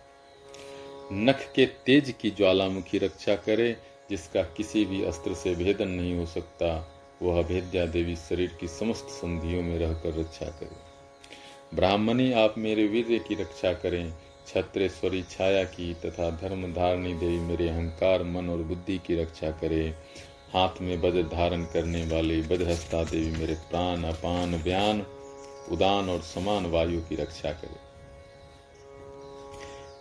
नख 1.12 1.52
के 1.54 1.66
तेज 1.66 2.14
की 2.20 2.30
ज्वालामुखी 2.30 2.98
रक्षा 2.98 3.34
करे, 3.34 3.76
जिसका 4.10 4.42
किसी 4.42 4.84
भी 4.84 5.04
अस्त्र 5.04 5.34
से 5.34 5.54
भेदन 5.54 5.88
नहीं 5.88 6.18
हो 6.18 6.26
सकता, 6.26 6.90
वह 7.22 7.42
अभेद्या 7.42 7.86
देवी 7.86 8.16
शरीर 8.16 8.56
की 8.60 8.68
समस्त 8.68 9.06
संधियों 9.08 9.62
में 9.62 9.78
रहकर 9.78 10.20
रक्षा 10.20 10.46
करे। 10.46 10.94
ब्राह्मणी 11.76 12.32
आप 12.32 12.54
मेरे 12.58 12.86
वीर्य 12.86 13.18
की 13.18 13.34
रक्षा 13.34 13.72
करें, 13.72 14.12
छत्रेश्वरी 14.46 15.22
छाया 15.22 15.64
की 15.64 15.94
तथा 15.94 16.30
धर्म 16.30 16.72
धारणी 16.72 17.14
देवी 17.14 17.38
मेरे 17.38 17.68
अहंकार, 17.68 18.22
मन 18.22 18.48
और 18.48 18.58
बुद्धि 18.58 18.98
की 18.98 19.16
रक्षा 19.16 19.50
करे। 19.50 19.94
हाथ 20.54 20.80
में 20.80 21.02
वज्र 21.02 21.22
धारण 21.22 21.64
करने 21.64 22.06
वाली 22.06 22.42
बजहस्ता 22.42 23.04
देवी 23.04 23.30
मेरे 23.30 23.54
प्राण, 23.54 24.04
अपान 24.04 24.62
बयान 24.62 25.06
उदान 25.72 26.10
और 26.10 26.20
समान 26.20 26.66
वायु 26.66 27.00
की 27.00 27.14
रक्षा 27.16 27.52
करे। 27.52 27.84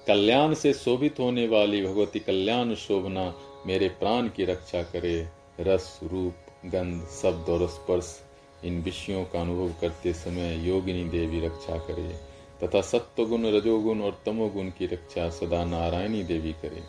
कल्याण 0.07 0.53
से 0.53 0.73
शोभित 0.73 1.19
होने 1.19 1.47
वाली 1.47 1.85
भगवती 1.85 2.19
कल्याण 2.19 2.75
शोभना 2.75 3.35
मेरे 3.67 3.89
प्राण 3.89 4.27
की 4.27 4.45
रक्षा 4.45 4.83
करे। 4.83 5.27
रस, 5.59 5.99
रूप, 6.03 6.33
गंध, 6.65 7.07
शब्द 7.07 7.49
और 7.49 7.67
स्पर्श, 7.67 8.21
इन 8.65 8.81
विषयों 8.81 9.25
का 9.25 9.41
अनुभव 9.41 9.73
करते 9.81 10.13
समय 10.13 10.67
योगिनी 10.69 11.03
देवी 11.03 11.39
रक्षा 11.39 11.77
करे। 11.77 12.33
तथा 12.63 12.81
सत्वगुण, 12.81 13.45
रजोगुण 13.45 14.01
और 14.01 14.21
तमोगुण 14.25 14.65
की 14.65 14.85
रक्षा 14.85 15.29
सदा 15.29 15.65
नारायणी 15.65 16.23
देवी 16.23 16.53
करे। 16.53 16.83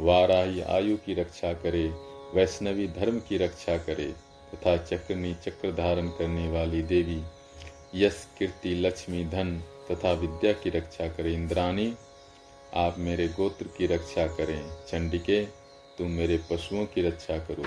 वाराही 0.00 0.60
आयु 0.60 0.96
की 0.96 1.14
रक्षा 1.14 1.52
करे। 1.52 2.05
वैष्णवी 2.34 2.88
धर्म 2.88 3.20
की 3.20 3.38
रक्षा 3.38 3.78
करे 3.78 4.14
तथा 4.54 4.76
चक्रनी 4.76 5.34
चक्र 5.34 5.72
धारण 5.72 6.08
करने 6.08 6.48
वाली 6.48 6.82
देवी, 6.82 7.22
यश, 7.94 8.28
कीर्ति, 8.38 8.68
लक्ष्मी, 8.68 9.24
धन 9.24 9.62
तथा 9.90 10.12
विद्या 10.12 10.52
की 10.52 10.70
रक्षा 10.70 11.08
करे। 11.08 11.34
इंद्राणी, 11.34 11.96
आप 12.74 12.98
मेरे 12.98 13.28
गोत्र 13.28 13.66
की 13.78 13.86
रक्षा 13.86 14.26
करें। 14.26 14.70
चंडिके, 14.88 15.44
तुम 15.98 16.10
मेरे 16.10 16.40
पशुओं 16.50 16.86
की 16.86 17.02
रक्षा 17.02 17.38
करो। 17.38 17.64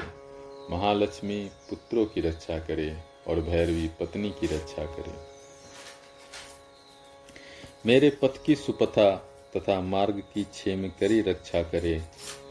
महालक्ष्मी, 0.76 1.52
पुत्रों 1.69 2.06
की 2.06 2.22
रक्षा 2.22 2.60
करे 2.60 2.98
और 3.28 3.41
भैरवी, 3.41 3.88
पत्नी 3.88 4.30
की 4.30 4.48
रक्षा 4.48 4.86
करे। 4.86 5.13
मेरे 7.86 8.10
पथ 8.10 8.43
की 8.45 8.56
सुपथा 8.56 9.28
तथा 9.57 9.81
मार्ग 9.81 10.23
की 10.33 10.43
क्षेम 10.43 10.88
करी 10.88 11.21
रक्षा 11.21 11.62
करे, 11.63 12.01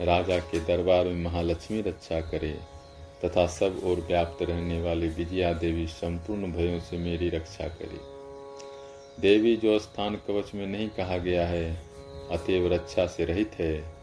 राजा 0.00 0.38
के 0.38 0.61
दरबार 0.61 1.04
में 1.04 1.24
महालक्ष्मी 1.24 1.80
रक्षा 1.80 2.20
करे, 2.20 2.58
तथा 3.24 3.46
सब 3.46 3.80
और 3.84 4.00
व्याप्त 4.00 4.42
रहने 4.42 4.82
वाली 4.82 5.08
विजया 5.08 5.52
देवी 5.52 5.87
संपूर्ण 5.87 6.52
भयों 6.52 6.80
से 6.80 6.98
मेरी 6.98 7.28
रक्षा 7.28 7.68
करे। 7.68 8.18
देवी, 9.20 9.56
जो 9.56 9.78
स्थान 9.78 10.14
कवच 10.14 10.54
में 10.54 10.66
नहीं 10.66 10.88
कहा 10.88 11.18
गया 11.18 11.46
है, 11.46 11.82
अतएव 12.30 12.72
रक्षा 12.72 13.06
से 13.06 13.24
रहित 13.24 13.50
है। 13.54 13.98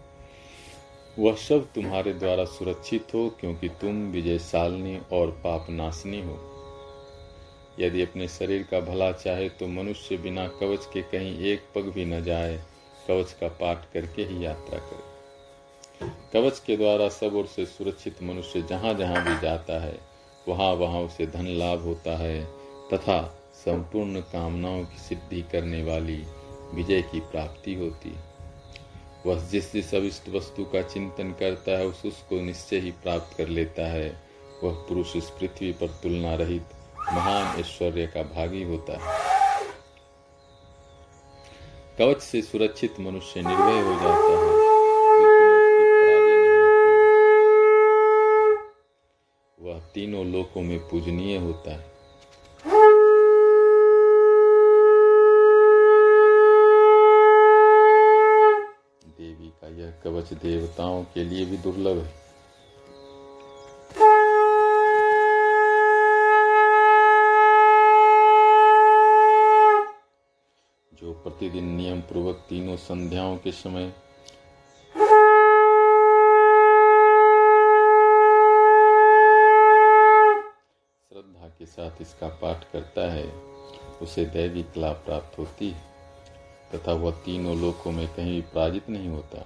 वह 1.19 1.35
सब 1.35 1.67
तुम्हारे 1.75 2.13
द्वारा 2.13 2.45
सुरक्षित 2.45 3.13
हो, 3.13 3.29
क्योंकि 3.39 3.69
तुम 3.69 4.03
विजयशालिनी 4.11 4.99
और 5.11 5.31
पाप 5.31 5.67
नाशनी 5.69 6.21
हो। 6.21 6.51
यदि 7.79 8.01
अपने 8.01 8.27
शरीर 8.27 8.63
का 8.63 8.79
भला 8.79 9.11
चाहे 9.11 9.49
तो 9.49 9.67
मनुष्य 9.67 10.17
बिना 10.17 10.47
कवच 10.47 10.85
के 10.93 11.01
कहीं 11.01 11.39
एक 11.39 11.61
पग 11.75 11.81
भी 11.81 12.05
न 12.05 12.23
जाए। 12.23 12.63
कवच 13.07 13.31
का 13.31 13.47
पाठ 13.47 13.85
करके 13.93 14.23
ही 14.23 14.45
यात्रा 14.45 14.79
करे। 14.79 16.09
कवच 16.33 16.59
के 16.59 16.77
द्वारा 16.77 17.09
सब 17.09 17.35
ओर 17.35 17.45
से 17.45 17.65
सुरक्षित 17.65 18.23
मनुष्य 18.23 18.61
जहाँ 18.61 18.93
जहाँ 18.93 19.23
भी 19.23 19.39
जाता 19.41 19.79
है 19.81 19.97
वहाँ 20.47 20.71
वहाँ 20.73 21.01
उसे 21.01 21.25
धन 21.27 21.47
लाभ 21.47 21.81
होता 21.81 22.17
है, 22.17 22.43
तथा 22.93 23.21
संपूर्ण 23.55 24.21
कामनाओं 24.21 24.83
की 24.83 24.97
सिद्धि 24.97 25.41
करने 25.41 25.83
वाली 25.83 26.21
विजय 26.73 27.01
की 27.01 27.19
प्राप्ति 27.19 27.73
होती 27.73 28.15
वह 29.25 29.47
जिस 29.49 29.71
जिस 29.73 29.93
अविष्ट 29.95 30.29
वस्तु 30.29 30.63
का 30.63 30.81
चिंतन 30.81 31.31
करता 31.31 31.77
है, 31.77 31.85
उस 31.85 32.05
उसको 32.05 32.41
निश्चय 32.41 32.79
ही 32.79 32.91
प्राप्त 32.91 33.37
कर 33.37 33.47
लेता 33.47 33.87
है। 33.87 34.09
वह 34.63 34.73
पुरुष 34.87 35.15
इस 35.15 35.29
पृथ्वी 35.29 35.71
पर 35.71 35.87
तुलना 36.03 36.35
रहित 36.35 36.75
महान 37.13 37.59
ऐश्वर्य 37.59 38.07
का 38.07 38.23
भागी 38.23 38.63
होता 38.63 38.97
है। 38.99 39.34
कवच 41.99 42.21
से 42.21 42.41
सुरक्षित 42.41 42.99
मनुष्य 42.99 43.41
निर्भय 43.41 43.81
हो 43.81 43.93
जाता 43.93 44.31
है। 44.31 44.53
वह 49.57 49.79
तीनों 49.93 50.25
लोकों 50.25 50.61
में 50.61 50.79
पूजनीय 50.79 51.37
होता 51.37 51.71
है। 51.71 51.93
देवी 59.07 59.49
का 59.61 59.67
यह 59.79 59.91
कवच 60.03 60.33
देवताओं 60.33 61.03
के 61.03 61.23
लिए 61.23 61.45
भी 61.45 61.57
दुर्लभ 61.57 61.97
है 61.97 62.25
प्रतिदिन 71.25 71.65
नियम 71.65 71.94
पूर्वक 72.05 72.45
तीनों 72.49 72.75
संध्याओं 72.77 73.37
के 73.37 73.51
समय 73.51 73.91
श्रद्धा 81.11 81.47
के 81.59 81.65
साथ 81.65 82.01
इसका 82.01 82.27
पाठ 82.41 82.63
करता 82.73 83.11
है। 83.11 83.25
उसे 84.01 84.25
दैवी 84.25 84.63
कला 84.75 84.91
प्राप्त 85.05 85.37
होती 85.39 85.69
है, 85.69 85.81
तथा 86.73 86.93
वह 86.93 87.11
तीनों 87.25 87.57
लोकों 87.57 87.91
में 87.91 88.07
कहीं 88.07 88.41
पराजित 88.43 88.89
नहीं 88.89 89.09
होता। 89.09 89.45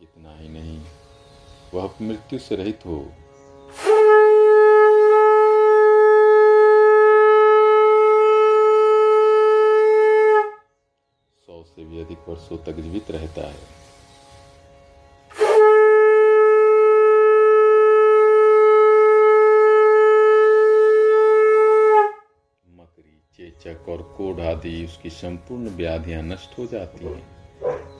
इतना 0.00 0.36
ही 0.36 0.48
नहीं, 0.48 0.80
वह 1.74 1.94
मृत्यु 2.02 2.38
से 2.38 2.56
रहित 2.56 2.86
हो। 2.86 3.04
तक 12.66 12.80
जीवित 12.80 13.10
रहता 13.10 13.46
है। 13.46 13.74
मकरी, 22.68 23.20
चेचक 23.36 23.88
और 23.88 24.02
कोढ़ 24.16 24.40
आदि, 24.40 24.84
उसकी 24.84 25.10
संपूर्ण 25.10 25.76
व्याधियाँ 25.76 26.22
नष्ट 26.22 26.58
हो 26.58 26.66
जाती 26.66 27.04
हैं। 27.04 27.36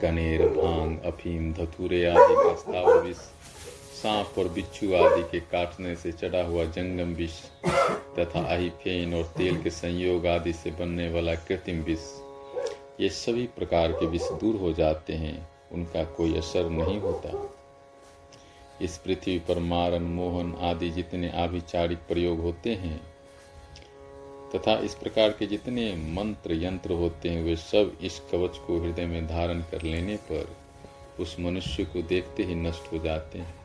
कनेर, 0.01 0.47
भाँग, 0.49 0.99
अफीम, 1.05 1.51
धतूरे 1.53 2.05
आदि 2.05 2.35
का 2.35 2.99
विष, 2.99 3.17
सांप 3.97 4.37
और 4.37 4.47
बिच्छू 4.49 4.93
आदि 4.93 5.23
के 5.23 5.39
काटने 5.51 5.95
से 5.95 6.11
चढ़ा 6.11 6.43
हुआ 6.43 6.63
जंगम 6.65 7.13
विष 7.13 7.41
तथा 8.19 8.41
अहिफेन 8.55 9.13
और 9.13 9.23
तेल 9.37 9.61
के 9.63 9.69
संयोग 9.69 10.27
आदि 10.27 10.53
से 10.53 10.71
बनने 10.71 11.09
वाला 11.09 11.35
कृत्रिम 11.47 11.81
विष। 11.83 12.05
ये 13.01 13.09
सभी 13.09 13.43
प्रकार 13.45 13.91
के 13.91 14.05
विष 14.05 14.21
दूर 14.21 14.55
हो 14.55 14.73
जाते 14.73 15.13
हैं, 15.13 15.49
उनका 15.71 16.03
कोई 16.03 16.37
असर 16.37 16.69
नहीं 16.69 16.99
होता। 16.99 17.55
इस 18.81 18.97
पृथ्वी 18.97 19.39
पर 19.39 19.59
मारन, 19.59 20.01
मोहन 20.01 20.55
आदि 20.61 20.89
जितने 20.89 21.29
आभिचारिक 21.29 21.97
प्रयोग 21.97 22.39
होते 22.39 22.73
हैं, 22.75 23.01
तथा 24.55 24.77
इस 24.79 24.95
प्रकार 24.95 25.29
के 25.29 25.45
जितने 25.45 25.95
मंत्र 25.95 26.53
यंत्र 26.53 26.93
होते 26.93 27.29
हैं, 27.29 27.43
वे 27.43 27.55
सब 27.55 27.97
इस 28.01 28.19
कवच 28.31 28.57
को 28.57 28.79
हृदय 28.79 29.05
में 29.05 29.27
धारण 29.27 29.61
कर 29.61 29.81
लेने 29.81 30.15
पर 30.15 30.57
उस 31.19 31.39
मनुष्य 31.39 31.85
को 31.85 32.01
देखते 32.01 32.43
ही 32.43 32.55
नष्ट 32.55 32.93
हो 32.93 32.97
जाते 32.97 33.39
हैं। 33.39 33.55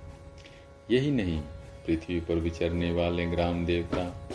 यही 0.91 1.11
नहीं, 1.11 1.41
पृथ्वी 1.87 2.21
पर 2.21 2.35
विचरने 2.35 2.93
वाले 2.93 3.27
ग्राम 3.27 3.67
देवता 3.67 4.29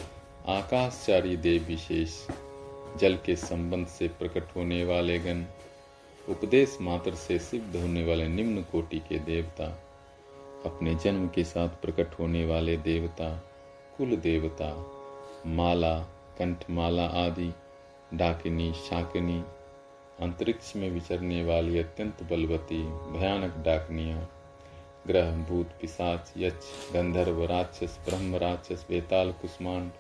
आकाशचारी 0.48 1.38
देव 1.38 1.64
विशेष 1.64 2.28
जल 2.98 3.16
के 3.26 3.36
संबंध 3.36 3.88
से 3.88 4.08
प्रकट 4.08 4.56
होने 4.56 4.84
वाले 4.86 5.20
गण, 5.20 5.44
उपदेश 6.30 6.78
मात्र 6.82 7.16
से 7.16 7.40
सिद्ध 7.40 7.76
होने 7.76 8.06
वाले 8.06 8.28
निम्न 8.28 8.62
कोटि 8.62 9.00
के 9.00 9.20
देवता, 9.20 9.66
अपने 10.66 10.96
जन्म 10.96 11.28
के 11.28 11.44
साथ 11.44 11.70
प्रकट 11.70 12.20
होने 12.20 12.46
वाले 12.46 12.78
देवता, 12.78 13.44
कुल 13.98 14.16
देवता, 14.16 14.72
माला, 15.48 16.00
कंठमाला 16.40 17.06
आदि, 17.06 17.54
डाकिनी, 18.14 18.74
शाकिनी, 18.74 19.44
अंतरिक्ष 20.20 20.76
में 20.76 20.90
विचरने 20.90 21.44
वाली 21.44 21.80
अत्यंत 21.80 22.24
बलवती, 22.24 22.84
भयानक 22.88 23.58
डाकनिया, 23.58 24.28
ग्रह, 25.08 25.32
भूत, 25.32 25.68
पिशाच, 25.82 26.34
यक्ष, 26.38 26.94
गंधर्व, 26.94 27.46
राक्षस, 27.46 28.00
ब्रह्म, 28.06 28.36
राक्षस 28.36 28.86
बेताल 28.90 29.32
कुष्मांड 29.32 29.92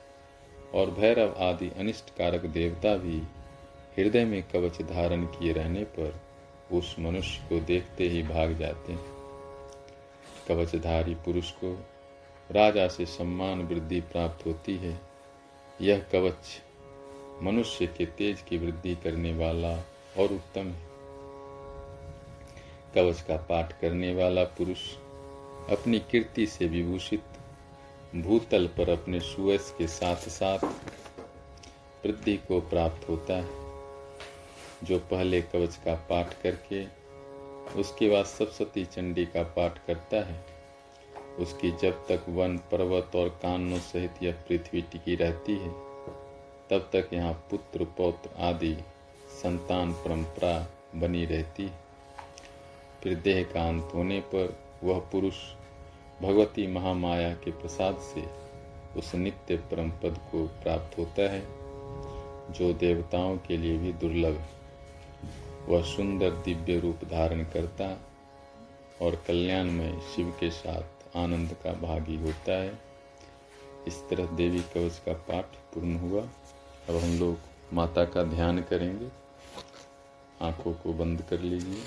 और 0.73 0.91
भैरव 0.91 1.36
आदि 1.38 1.69
अनिष्ट 1.69 2.10
कारक 2.10 2.45
देवता 2.45 2.95
भी 2.95 3.17
हृदय 3.97 4.25
में 4.25 4.43
कवच 4.43 4.82
धारण 4.82 5.25
किए 5.25 5.53
रहने 5.53 5.84
पर 5.84 6.21
उस 6.71 6.95
मनुष्य 6.99 7.43
को 7.49 7.60
देखते 7.60 8.03
ही 8.03 8.23
भाग 8.23 8.53
जाते 8.53 8.93
हैं। 8.93 9.17
कवचधारी 10.47 11.15
पुरुष 11.15 11.51
को 11.51 11.86
राजा 12.51 12.88
से 12.88 13.06
सम्मान 13.06 13.62
वृद्धि 13.62 14.01
प्राप्त 14.01 14.45
होती 14.45 14.77
है। 14.77 15.01
यह 15.82 15.99
कवच 15.99 16.62
मनुष्य 17.43 17.88
के 17.88 18.05
तेज 18.05 18.41
की 18.41 18.57
वृद्धि 18.57 18.95
करने 18.95 19.34
वाला 19.34 19.74
और 20.18 20.34
उत्तम 20.34 20.68
है। 20.68 20.88
कवच 22.95 23.22
का 23.22 23.38
पाठ 23.38 23.82
करने 23.82 24.15
वाला 24.15 24.43
पुरुष 24.43 24.93
अपनी 25.70 25.99
कीर्ति 25.99 26.45
से 26.45 26.65
विभूषित 26.65 27.24
भूतल 28.22 28.68
पर 28.68 28.89
अपने 28.89 29.20
सुयस 29.20 29.74
के 29.78 29.88
साथ 29.88 30.15
साथ 30.15 30.59
वृद्धि 32.05 32.38
को 32.38 32.59
प्राप्त 32.59 33.09
होता 33.09 33.34
है। 33.34 33.65
जो 34.84 34.99
पहले 34.99 35.41
कवच 35.41 35.76
का 35.76 35.95
पाठ 35.95 36.41
करके, 36.41 36.86
उसके 37.80 38.09
बाद 38.09 38.26
सप्तती 38.26 38.86
चंडी 38.86 39.26
का 39.26 39.43
पाठ 39.43 39.86
करता 39.88 40.18
है, 40.18 40.45
उसकी 41.39 41.72
जब 41.72 42.05
तक 42.07 42.26
वन 42.30 42.57
पर्वत 42.57 43.15
और 43.15 43.30
कानों 43.30 43.80
सहित 43.80 44.24
यह 44.24 44.32
पृथ्वी 44.32 44.82
टिकी 44.82 45.15
रहती 45.15 45.55
है, 45.57 45.70
तब 46.70 46.89
तक 46.93 47.09
यहाँ 47.13 47.34
पुत्र, 47.34 47.84
पौत्र 47.84 48.30
आदि 48.39 48.76
संतान 49.43 49.93
परंपरा 49.93 50.68
बनी 50.95 51.26
रहती 51.26 51.63
है। 51.63 51.80
फिर 53.03 53.15
देह 53.15 53.43
का 53.43 53.68
अंत 53.68 53.91
होने 53.93 54.20
पर 54.20 54.57
वह 54.84 54.99
पुरुष 54.99 55.36
भगवती 56.22 56.68
महामाया 56.68 57.34
के 57.34 57.51
प्रसाद 57.51 57.97
से 58.03 58.26
उस 58.99 59.13
नित्य 59.15 59.57
परम 59.72 59.89
पद 59.91 60.18
को 60.32 60.45
प्राप्त 60.63 60.97
होता 60.97 61.30
है, 61.32 61.41
जो 62.53 62.74
देवताओं 62.74 63.38
के 63.38 63.57
लिए 63.57 63.78
भी 63.78 63.93
दुर्लभ 63.93 64.45
वह 65.68 65.82
सुंदर 65.84 66.32
दिव्य 66.45 66.80
रूप 66.80 67.03
धारण 67.03 67.43
करता 67.43 67.88
और 69.01 69.15
कल्याण 69.28 69.72
में 69.72 69.99
शिव 70.15 70.34
के 70.39 70.49
साथ 70.49 71.18
आनंद 71.18 71.55
का 71.63 71.74
भागी 71.74 72.15
होता 72.15 72.51
है। 72.51 72.80
इस 73.88 74.01
तरह 74.09 74.26
देवी 74.26 74.59
कवच 74.59 75.01
का 75.05 75.13
पाठ 75.13 75.55
पूर्ण 75.74 75.97
हुआ। 75.99 76.22
अब 76.89 76.95
हम 76.95 77.18
लोग 77.20 77.38
माता 77.74 78.05
का 78.05 78.24
ध्यान 78.24 78.61
करेंगे। 78.61 79.09
आँखों 80.41 80.74
को 80.74 80.93
बंद 80.93 81.22
कर 81.22 81.39
लीजिए। 81.39 81.84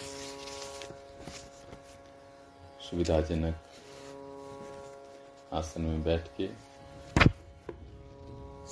सुविधाजनक 2.91 3.55
आसन 5.53 5.83
में 5.83 6.03
बैठ 6.03 6.27
के 6.37 6.47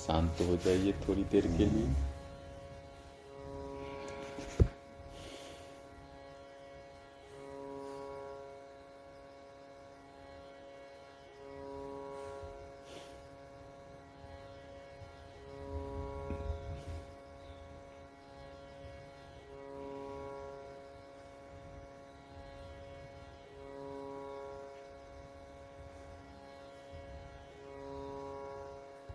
शांत 0.01 0.37
हो 0.41 0.55
जाइए 0.65 0.93
थोड़ी 1.07 1.23
देर 1.23 1.47
के 1.57 1.65
लिए। 1.65 2.08